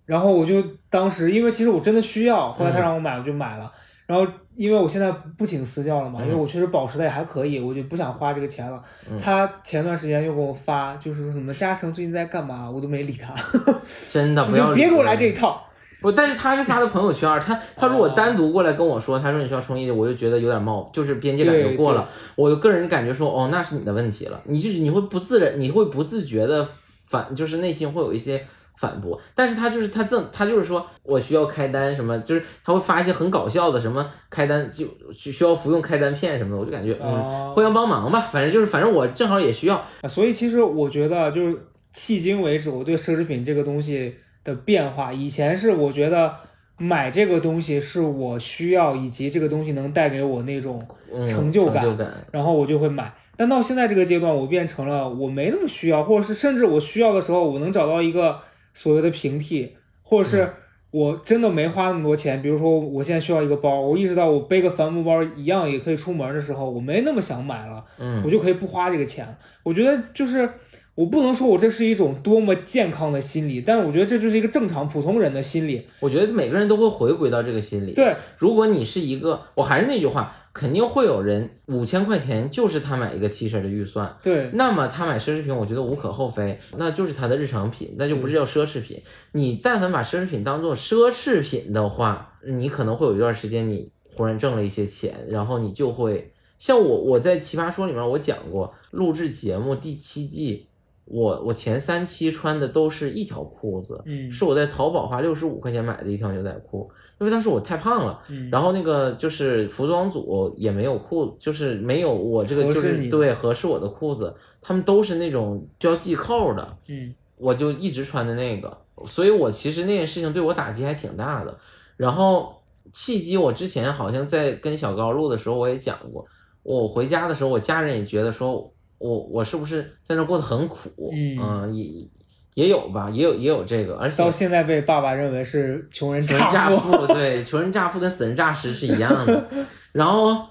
[0.05, 3.71] 然后我就当时因为其实我真的需要，后来他让我买我就买了。
[4.09, 8.81] 然后因为我现在不请私教了嘛，嗯因为我确实保持的也还可以，我就不想花这个钱了。
[9.07, 13.31] 嗯他前段时间又给我发，就是说什么嘉诚最近在干嘛，我都没理他，
[14.09, 15.63] 真的 不要理别给我来这一套。
[16.01, 22.09] 不，但是他是发的朋友圈儿，他 他如果单独过来跟我说，他说你需要充一，我就觉得有点冒，就是边界感就对过了。
[22.35, 26.65] 我个人感觉说，哦，那是你的问题了，你就是你会不自然，你会不自觉的
[27.05, 28.43] 反，就是内心会有一些
[28.79, 29.19] 反驳。
[29.35, 41.55] 但是他就是他正他就是说我需要开单什么，就是他会发一些很搞笑的什么开单就需需要服用开单片什么的，我就感觉嗯，哦互相帮忙吧，反正就是反正我正好也需要，啊，所以其实我觉得，就是
[41.93, 46.33] 迄今为止，我对奢侈品这个东西的变化，以前是我觉得
[46.77, 50.81] 买这个东西是我需要，以及这个东西能带给我那种
[51.13, 53.13] 嗯，成就感成就感，然后我就会买。
[53.35, 58.37] 但到现在这个阶段，我变成了我没那么需要，或者是甚至我需要的时候，我能找到一个
[58.79, 60.49] 所谓的平替，或者是
[60.89, 62.41] 我真的没花那么多钱。
[62.41, 69.27] 比如说，我现在需要一个包，我意识到我背个帆布包一样也可以出门的时候，我没那么想买了，嗯我就可以不花这个钱。
[69.63, 70.49] 我觉得就是
[70.95, 75.85] 我不能说我这是一种多么健康的心理，但是我觉得这就是一个正常普通人的心理。
[75.99, 77.91] 我觉得每个人都会回归到这个心理。
[77.91, 89.01] 对，如果你是一个，我还是那句话，肯定会有人五千块钱就是他买一个 T 恤的预算，对，那么他买奢侈品，我觉得无可厚非，那就是他的日常品，那就不是叫奢侈品。
[89.31, 100.67] 你但凡把奢侈品当做奢侈品的话，你可能会有一段时间你忽然挣了一些钱，然后你就会像我我在奇葩说里面我讲过，录制节目第七季，
[101.09, 106.89] 我我前三期穿的都是一条裤子，嗯是我在淘宝花六十五块钱买的一条牛仔裤，
[107.19, 108.21] 因为当时我太胖了。
[108.29, 121.57] 嗯，然后那个就是服装组也没有裤，就是没有我这个就是对合适我的裤子，他们都是那种需要系扣的，嗯我就一直穿的那个，所以我其实那件事情对我打击还挺大的。
[121.95, 122.53] 然后
[122.93, 126.25] 契机，我之前好像在跟小高录的时候我也讲过，
[126.63, 132.07] 我回家的时候，我家人也觉得说我我是不是在那过得很苦，嗯也
[132.53, 139.49] 也有吧，也有也有这个，而且到现在被爸爸认为是穷人穷人乍乍富，对，穷人乍富跟死人诈尸是一样的。
[139.93, 140.45] 然后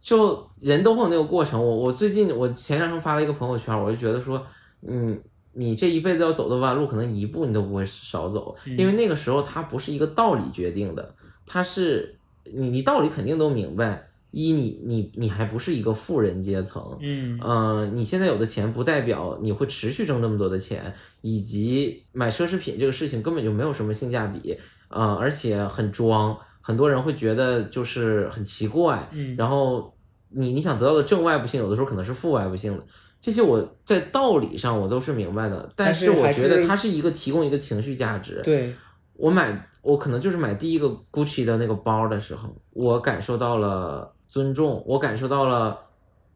[0.00, 1.64] 就人都会有那个过程。
[1.64, 4.44] 我我最近我前两天发了一个朋友圈，我就觉得说，
[4.86, 5.18] 嗯，
[5.52, 11.14] 你这一辈子要走的弯路，可能一步你都不会少走，因为那个时候它不是一个道理决定的，
[11.46, 14.08] 它是你你道理肯定都明白。
[14.32, 17.38] 一，你你你还不是一个富人阶层，嗯。
[17.40, 24.58] 嗯，你现在有的钱不代表你会持续挣那么多的钱，以及买奢侈品这个事情根本就没有什么性价比，
[24.88, 29.36] 呃，而且很装，很多人会觉得就是很奇怪，嗯。
[29.36, 29.94] 然后
[30.30, 32.84] 你你想得到的正外部性，有的时候可能是负外部性的，
[33.20, 38.74] 这些我在道理上我都是明白的，但但是我觉得它是一个提供一个情绪价值，对，
[39.12, 45.78] 我买，我可能就是买第一个 Gucci 的那个包的时候，我感受到了尊重，我感受到了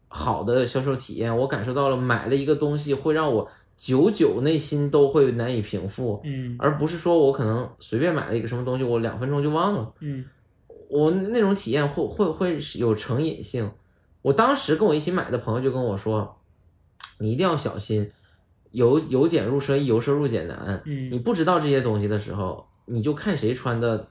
[0.07, 10.23] 好的销售体验，我感受到了买了一个东西会让我久久内心都会难以平复，嗯而不是说我可能随便买了一个什么东西，我两分钟就忘了，嗯
[10.89, 13.71] 我那种体验会会会有成瘾性。
[14.21, 16.37] 我当时跟我一起买的朋友就跟我说，
[17.19, 18.11] 你一定要小心，
[18.73, 20.79] 由由俭入奢易，由奢入俭难。
[20.85, 24.07] 嗯你不知道这些东西的时候，你就看谁穿的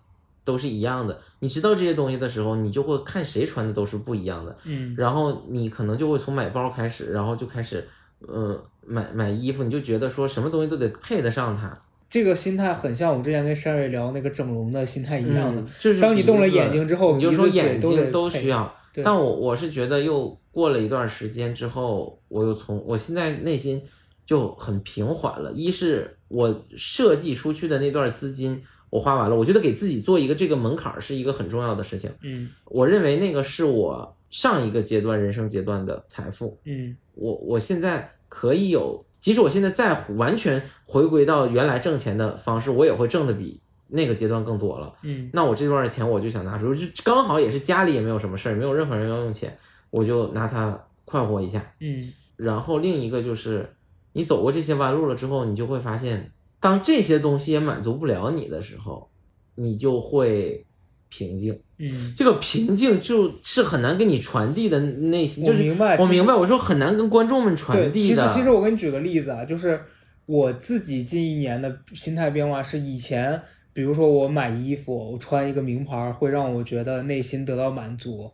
[0.47, 4.57] 都是一样的；你知道这些东西的时候，你就会看谁穿的都是不一样的。
[4.65, 7.87] 嗯然后你可能就会从买包开始，然后就开始，
[8.21, 11.77] 呃，买买衣服，你就觉得说什么东西都得配得上它。
[12.09, 15.61] 这个心态很像我之前跟山瑞聊那个整容的心态一样的。
[15.61, 18.73] 嗯就是当你动了眼睛之后你就说眼睛都需要。
[19.05, 23.83] 但我我是觉得又过了一段时间之后，我又从我现在内心
[24.25, 25.53] 就很平缓了。
[25.53, 28.63] 一是我设计出去的那段资金
[28.97, 32.11] 我花完了，我觉得给自己做一个这个门槛儿是一个很重要的事情。
[32.23, 36.59] 嗯我认为那个是我上一个阶段人生阶段的财富。
[36.65, 44.95] 嗯我我现在可以有，即使我现在再完全回归到原来挣钱的方式，我也会挣的比那个阶段更多了。
[45.03, 49.55] 嗯那我这段的钱我就想拿出，就刚好也是家里也没有什么事儿，没有任何人要用钱，
[49.91, 51.63] 我就拿它快活一下。
[51.81, 53.69] 嗯然后另一个就是，
[54.13, 56.31] 你走过这些弯路了之后，你就会发现，
[56.61, 59.09] 当这些东西也满足不了你的时候，
[59.55, 60.65] 你就会
[61.09, 61.59] 平静。
[61.79, 68.07] 嗯，这个平静就是很难给你传递的内心，就是我明白我明白，我说很难跟观众们传，递的。
[68.07, 69.79] 其实其实我给你举个例子啊，就是
[70.25, 73.39] 我自己近一年的心态变化是以前，
[73.75, 78.33] 比如说我买衣服，我穿一个名牌儿，会让我觉得内心得到满足，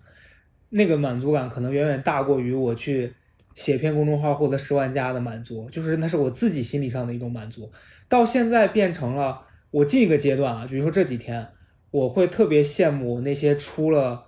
[0.71, 3.13] 那个满足感可能远远大过于我去
[3.57, 7.69] 写篇公众号获得十万加的满足，就是那是我自己心理上的一种满足。
[8.13, 9.41] 到现在变成了
[9.71, 11.49] 我近一个阶段啊，比如说这几天，
[11.91, 14.27] 我会特别羡慕那些出了，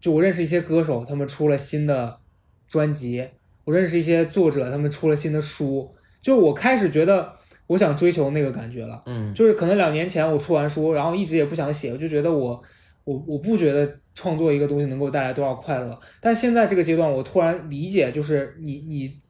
[0.00, 2.18] 就我认识一些歌手，他们出了新的
[2.66, 3.28] 专辑，
[3.66, 7.30] 我认识一些作者，他们出了新的书，就是我开始觉得
[7.66, 9.02] 我想追求那个感觉了。
[9.04, 12.62] 嗯就是可能两年前我出完书，然后一直也不想写，我就觉得我
[13.04, 16.00] 我我不觉得创作一个东西能给我带来多少快乐。
[16.22, 19.20] 但现在这个阶段，我突然理解，就是你你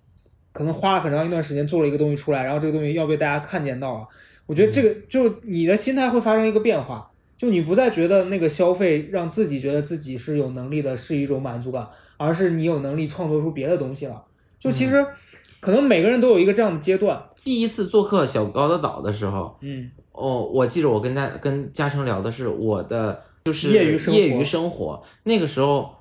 [0.53, 4.09] 可能花了很长一段时间做了一个东西出来，然后这个东西要被大家看见到了。
[4.47, 11.87] 我觉得这个就是你的心态会发生一个变化，就你不再觉得那个消费让自己觉得自己是有能力的，是一种满足感，
[12.17, 14.25] 而是你有能力创作出别的东西了。
[14.59, 15.07] 就其实
[15.61, 25.03] 可能每个人都有一个这样的阶段，第一次做客小高的岛的时候，嗯哦，我记着我跟大跟嘉诚聊的是我的就是业余生活业余生活。
[25.23, 25.95] 那个时候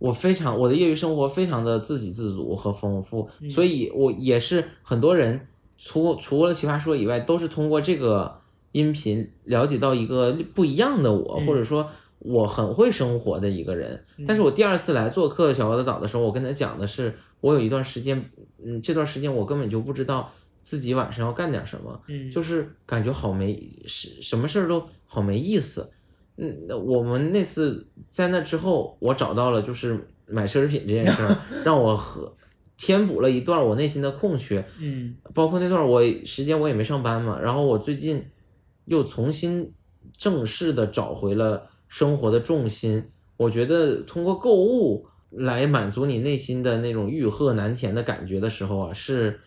[0.00, 5.46] 我非常我的业余生活非常的自给自足和丰富，嗯所以我也是很多人
[5.78, 8.40] 除除了奇葩说以外，都是通过这个
[8.72, 11.88] 音频了解到一个不一样的我，嗯或者说。
[12.22, 18.22] 我很会生活的一个人，嗯但是我第二次来做客小高的岛的时候，我跟他讲的是，我有一段时间，
[18.62, 20.30] 嗯，这段时间我根本就不知道
[20.62, 25.90] 自己晚上要干点什么，嗯，就是感觉好没什什么事儿都好没意思。
[26.40, 32.34] 嗯，那我们那次在那之后，我找到了就是买奢侈品这件事儿， 让我和
[32.76, 34.64] 填补了一段我内心的空缺。
[34.78, 38.24] 嗯包括那段我时间我也没上班嘛，然后我最近
[38.86, 39.70] 又重新
[40.16, 43.04] 正式的找回了生活的重心。
[43.36, 49.38] 我觉得通过购物来满足你内心的那种欲壑难填的感觉的时候啊，是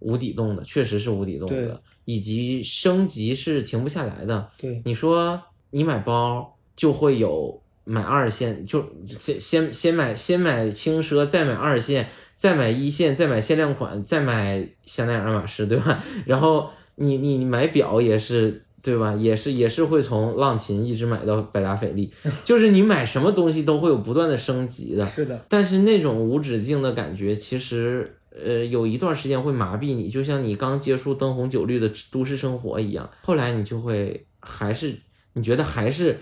[0.00, 4.50] 无底洞的，确实是无底洞的，以及升级是停不下来的。
[4.58, 5.40] 对，你说
[5.74, 16.02] 你买包就会有买二线，就先先先买先买轻奢，再买二线，再买一线，再买限量款，再买香奈儿、爱马仕，对吧？
[16.26, 18.62] 然后你你你买表也是。
[18.84, 19.14] 对吧？
[19.14, 22.12] 也是也是会从浪琴一直买到百达翡丽，
[22.44, 25.06] 就是你买什么东西都会有不断的升级的。
[25.06, 34.94] 是的，但是那种无止境的感觉，其实呃有一段时间会麻痹你，就像你刚接触灯红酒绿的都市生活一样，后来你就会还是
[35.34, 36.18] 你觉得还是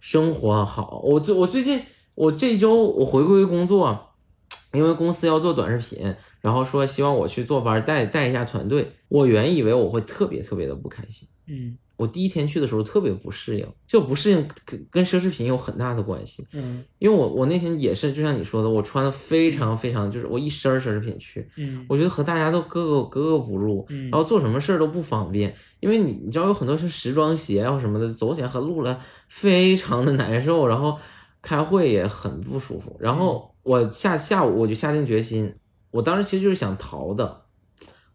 [0.00, 1.00] 生活好。
[1.04, 1.80] 我最我最近
[2.14, 4.14] 我这周我回归工作，
[4.72, 11.28] 因为公司要做短视频，然后说希望我去做班带带一下团队，我原以为我会特别特别的不开心。
[11.46, 16.44] 嗯我第一天去的时候特别不适应，就不适应跟跟奢侈品有很大的关系。
[16.52, 30.98] 嗯因为我我那天也是，就像你说的，我穿的非常非常，就是我一身奢侈品去，嗯我觉得和大家都格格格格不入，嗯然后做什么事儿都不方便，因为你你知道有很多是时装鞋啊什么的，走起来和路了非常的难受，然后
[31.40, 35.54] 开会也很不舒服，然后我下下午我就下定决心，
[35.92, 37.43] 我当时其实就是想逃的。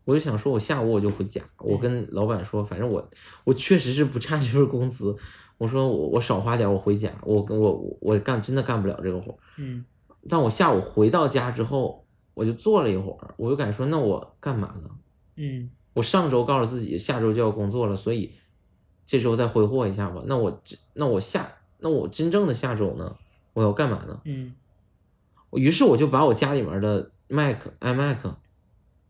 [0.05, 1.41] 我就想说，我下午我就回家。
[1.57, 3.07] 我跟老板说，反正我
[3.43, 5.15] 我确实是不差这份工资。
[5.57, 7.11] 我说我我少花点，我回家。
[7.23, 9.37] 我跟我我我干真的干不了这个活。
[9.57, 9.83] 嗯
[10.27, 14.89] 但我下午回到家之后，我就坐了一会儿，我就敢说，那我干嘛呢？
[15.35, 18.33] 嗯我上周告诉自己下周就要工作了，所以
[19.05, 20.21] 这周再挥霍一下吧。
[20.25, 23.15] 那我这那我下那我真正的下周呢？
[23.53, 24.21] 我要干嘛呢？
[24.25, 24.53] 嗯
[25.53, 28.17] 于是我就把我家里面的 Mac iMac，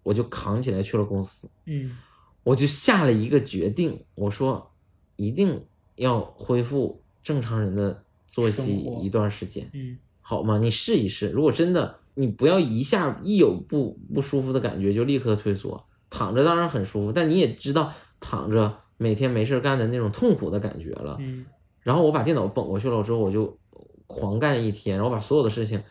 [0.03, 1.49] 我就扛起来去了公司。
[1.65, 1.97] 嗯
[2.43, 4.71] 我就下了一个决定，我说
[5.17, 5.61] 一定
[5.95, 9.69] 要恢复正常人的作息一段时间。
[9.73, 10.57] 嗯好吗？
[10.57, 21.17] 你试一试，如果真的你不要一下一有不不舒服的感觉就立刻退缩，躺着当然很舒服，但你也知道躺着每天没事干的那种痛苦的感觉了。
[21.19, 21.45] 嗯
[21.81, 23.57] 然后我把电脑绷过去了之后，我就
[24.05, 25.81] 狂干一天，然后把所有的事情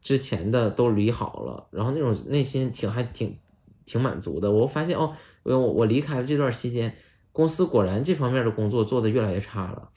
[0.00, 3.36] 之前的都理好了，然后那种内心挺还挺
[3.84, 4.50] 挺满足的。
[4.50, 5.12] 我发现哦，
[5.42, 6.94] 我我离开了这段期间，
[7.32, 9.88] 公司果然这方面的工作做得越来越差了。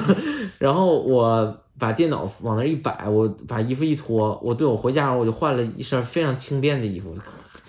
[0.58, 7.16] 然后我把电脑往那儿一摆，我把衣服一脱，我对我回家我就换了一身非常轻便的衣服，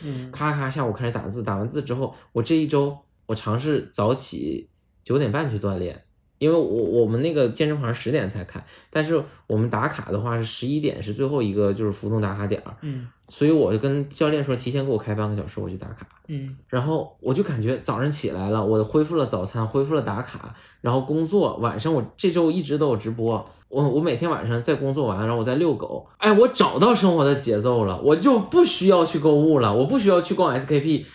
[0.01, 4.69] 嗯咔咔下午开始打字，打完字之后，我这一周我尝试早起
[5.03, 6.04] 九点半去锻炼，
[6.37, 13.07] 因为我我们那个健身房十点才开，但是我们打卡的话是十一点是最后一个就是浮动打卡点儿，嗯。
[13.27, 16.55] 所以我就跟教练说提前给我开半个小时我去打卡，嗯。
[16.67, 31.05] 然后我就感觉早上起来了，我恢复了早餐，恢复了打卡，然后工作，晚上我这周一直都有直播，我我每天晚上在工作完，然后我在遛狗，哎，我找到生活的节奏了，我就不需要去购物了，我不需要去逛 SKP，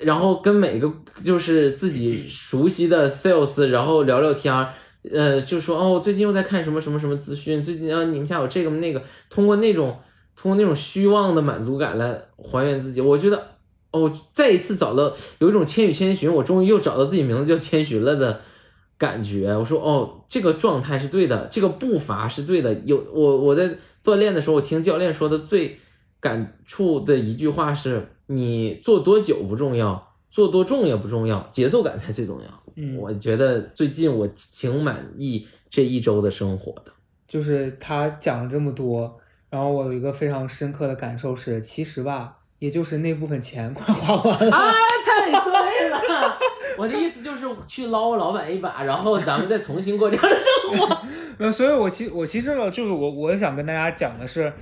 [0.00, 0.92] 然后跟每个
[1.22, 4.72] 就是自己熟悉的 sales，然后聊聊天儿。
[5.12, 9.00] 呃，就说哦，最近又在看什么什么什么资讯，最近啊，你们家有这个那个，
[9.30, 9.96] 通过那种
[10.34, 13.46] 通过那种虚妄的满足感来还原自己，我觉得
[13.92, 18.40] 哦，再一次找到有一种千与千寻，我终于又找到自己名字叫千寻了的
[18.98, 19.56] 感觉。
[19.56, 22.74] 我说哦，这个状态是对的，这个步伐是对的。
[22.84, 25.78] 有我我在锻炼的时候，我听教练说的最
[26.18, 32.62] 感触的一句话是：你做多久不重要，做多重也不重要，节奏感才最重要。
[32.76, 36.92] 嗯我觉得最近我挺满意这一周的生活的。
[37.26, 39.18] 就是他讲了这么多，
[39.50, 44.56] 然后我有一个非常深刻的感受是，其实吧，也就是那部分钱快花完了。
[44.56, 44.72] 啊，
[45.04, 46.38] 太对了！
[46.78, 50.98] 我的意思就是去捞老板一把，然后咱们再重新过这样的生活。
[51.38, 54.52] 那所以我其我其实呢，就是我我想跟大家讲的是，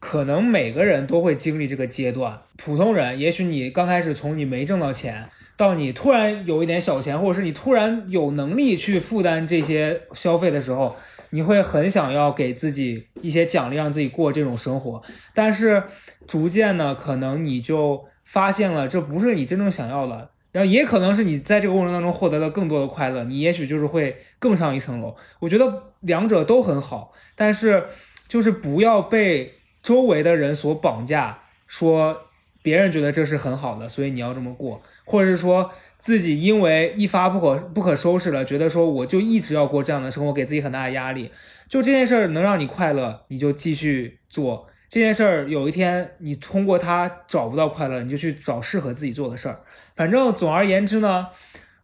[0.00, 2.40] 可能每个人都会经历这个阶段。
[2.56, 10.96] 普通人，也许你刚开始从你没挣到钱，到你突然有一点小钱，或者是你突然有能力去负担这些消费的时候，
[11.30, 15.02] 你会很想要给自己一些奖励，让自己过这种生活。
[15.34, 15.82] 但是
[16.26, 20.30] 逐渐呢，可能你就发现了这不是你真正想要的。
[20.50, 25.14] 然后也可能是你在这个过程当中获得了更多的快乐，你也许就是会更上一层楼。
[25.40, 27.84] 我觉得两者都很好，但是
[28.26, 29.57] 就是不要被
[29.88, 32.24] 周围的人所绑架，说
[32.60, 41.30] 别人觉得这是很好的，所以你要这么过，或者是说自己因为一发不可不可收拾了，觉得说我就一直要过这样的生活，给自己很大的压力。
[41.70, 44.68] 就这件事儿能让你快乐，你就继续做。
[44.90, 49.60] 这件事儿有一天你通过它找不到快乐，你就去找适合自己做的事儿。
[49.96, 51.28] 反正总而言之呢，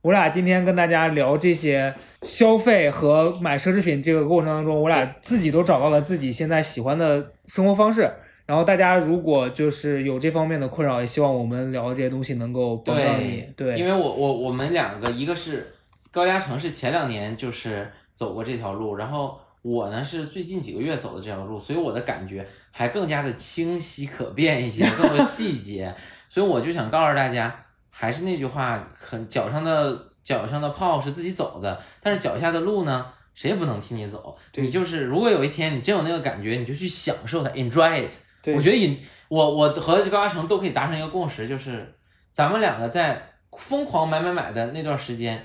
[0.03, 1.95] 我俩今天跟大家聊这些
[2.25, 8.11] 消费和买奢侈品这个过程当中，我俩自己都找到了自己现在喜欢的生活方式。
[8.47, 13.49] 然后大家如果就是有这方面的困扰，也希望我们聊的这些东西能够帮到你。
[13.57, 15.73] 对，因为我我我们两个，一个是
[16.11, 25.95] 高嘉诚是前两年就是走过这条路，然后我呢是最近几个月走的这条路，所以我的感觉还更加的清晰可辨一些，更多细节。
[26.29, 34.37] 所以我就想告诉大家，还是那句话，很脚上的脚上的泡是自己走的，但是脚下的路呢，谁也不能替你走。
[34.55, 38.15] 你就是如果有一天你真有那个感觉，你就去享受它，enjoy it。
[38.55, 41.95] 我觉得引我我和高嘉诚都可以达成一个共识，就是
[42.33, 43.23] 咱们两个在
[43.57, 45.43] 疯狂买买买的那段时间，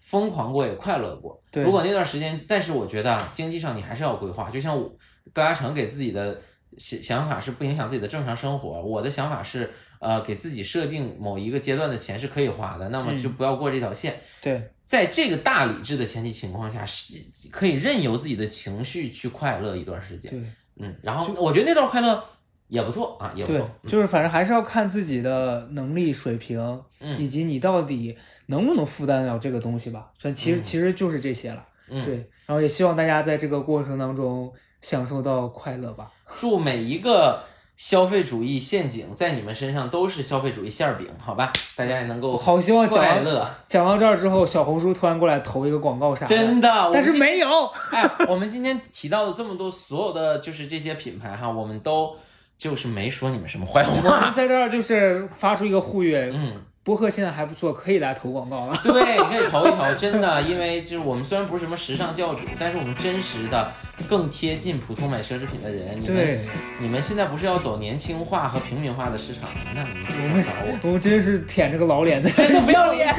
[0.00, 1.42] 疯狂过也快乐过。
[1.50, 4.50] 对如果那段时间，但是我觉得啊经济上你还是要规划。
[4.50, 4.84] 就像我
[5.32, 6.38] 高嘉诚给自己的
[6.76, 14.18] 想想法是不影响自己的正常生活，我的想法是呃给自己设定某一个阶段的钱是可以花的，那么就不要过这条线。
[14.40, 17.14] 对在这个大理智的前提情况下，是
[17.50, 20.30] 可以任由自己的情绪去快乐一段时间。
[20.30, 20.40] 对
[20.76, 22.22] 嗯，然后我觉得那段快乐
[22.68, 26.60] 也不错啊，也不对错。，就是反正还是要看自己的能力水平，
[27.00, 28.16] 嗯以及你到底
[28.46, 30.12] 能不能负担了这个东西吧。
[30.18, 31.66] 所以其实、嗯其实就是这些了。
[31.88, 32.14] 嗯，对，
[32.46, 34.52] 然后也希望大家在这个过程当中
[34.82, 36.12] 享受到快乐吧。
[36.36, 37.42] 祝每一个
[37.76, 41.52] 消费主义陷阱在你们身上都是消费主义馅儿饼，好吧？
[41.76, 43.46] 大家也能够好希望快乐。
[43.66, 47.48] 讲到这儿之后，小红书突然过来投一个广告啥的，真的，但是没有。
[47.92, 52.16] 哎，我们今天提到的这么多所有的就是这些品牌哈，我们都
[52.56, 54.32] 就是没说你们什么坏话我们。
[54.34, 56.54] 在这儿就是发出一个呼吁，嗯，
[56.86, 58.80] 播客现在还不错，可以来投广告了。
[58.84, 63.72] 对，你可以投一投，真的，因为就是我们虽然不是什么时尚教主，但是我们真实的
[64.08, 66.00] 更贴近普通买奢侈品的人。
[66.00, 66.40] 你们对，
[66.78, 69.56] 你们现在不是要走年轻化和平民化的市场吗？
[69.74, 73.12] 那你们就少找我，我们真是舔着个老脸在这真的不要脸。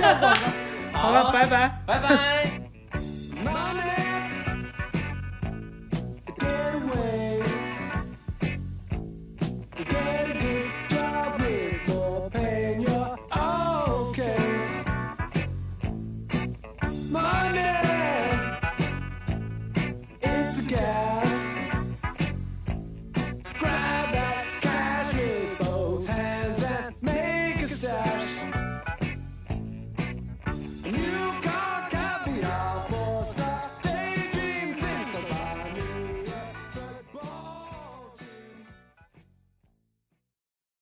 [0.94, 1.82] 好了，拜拜。
[1.86, 2.48] 拜拜。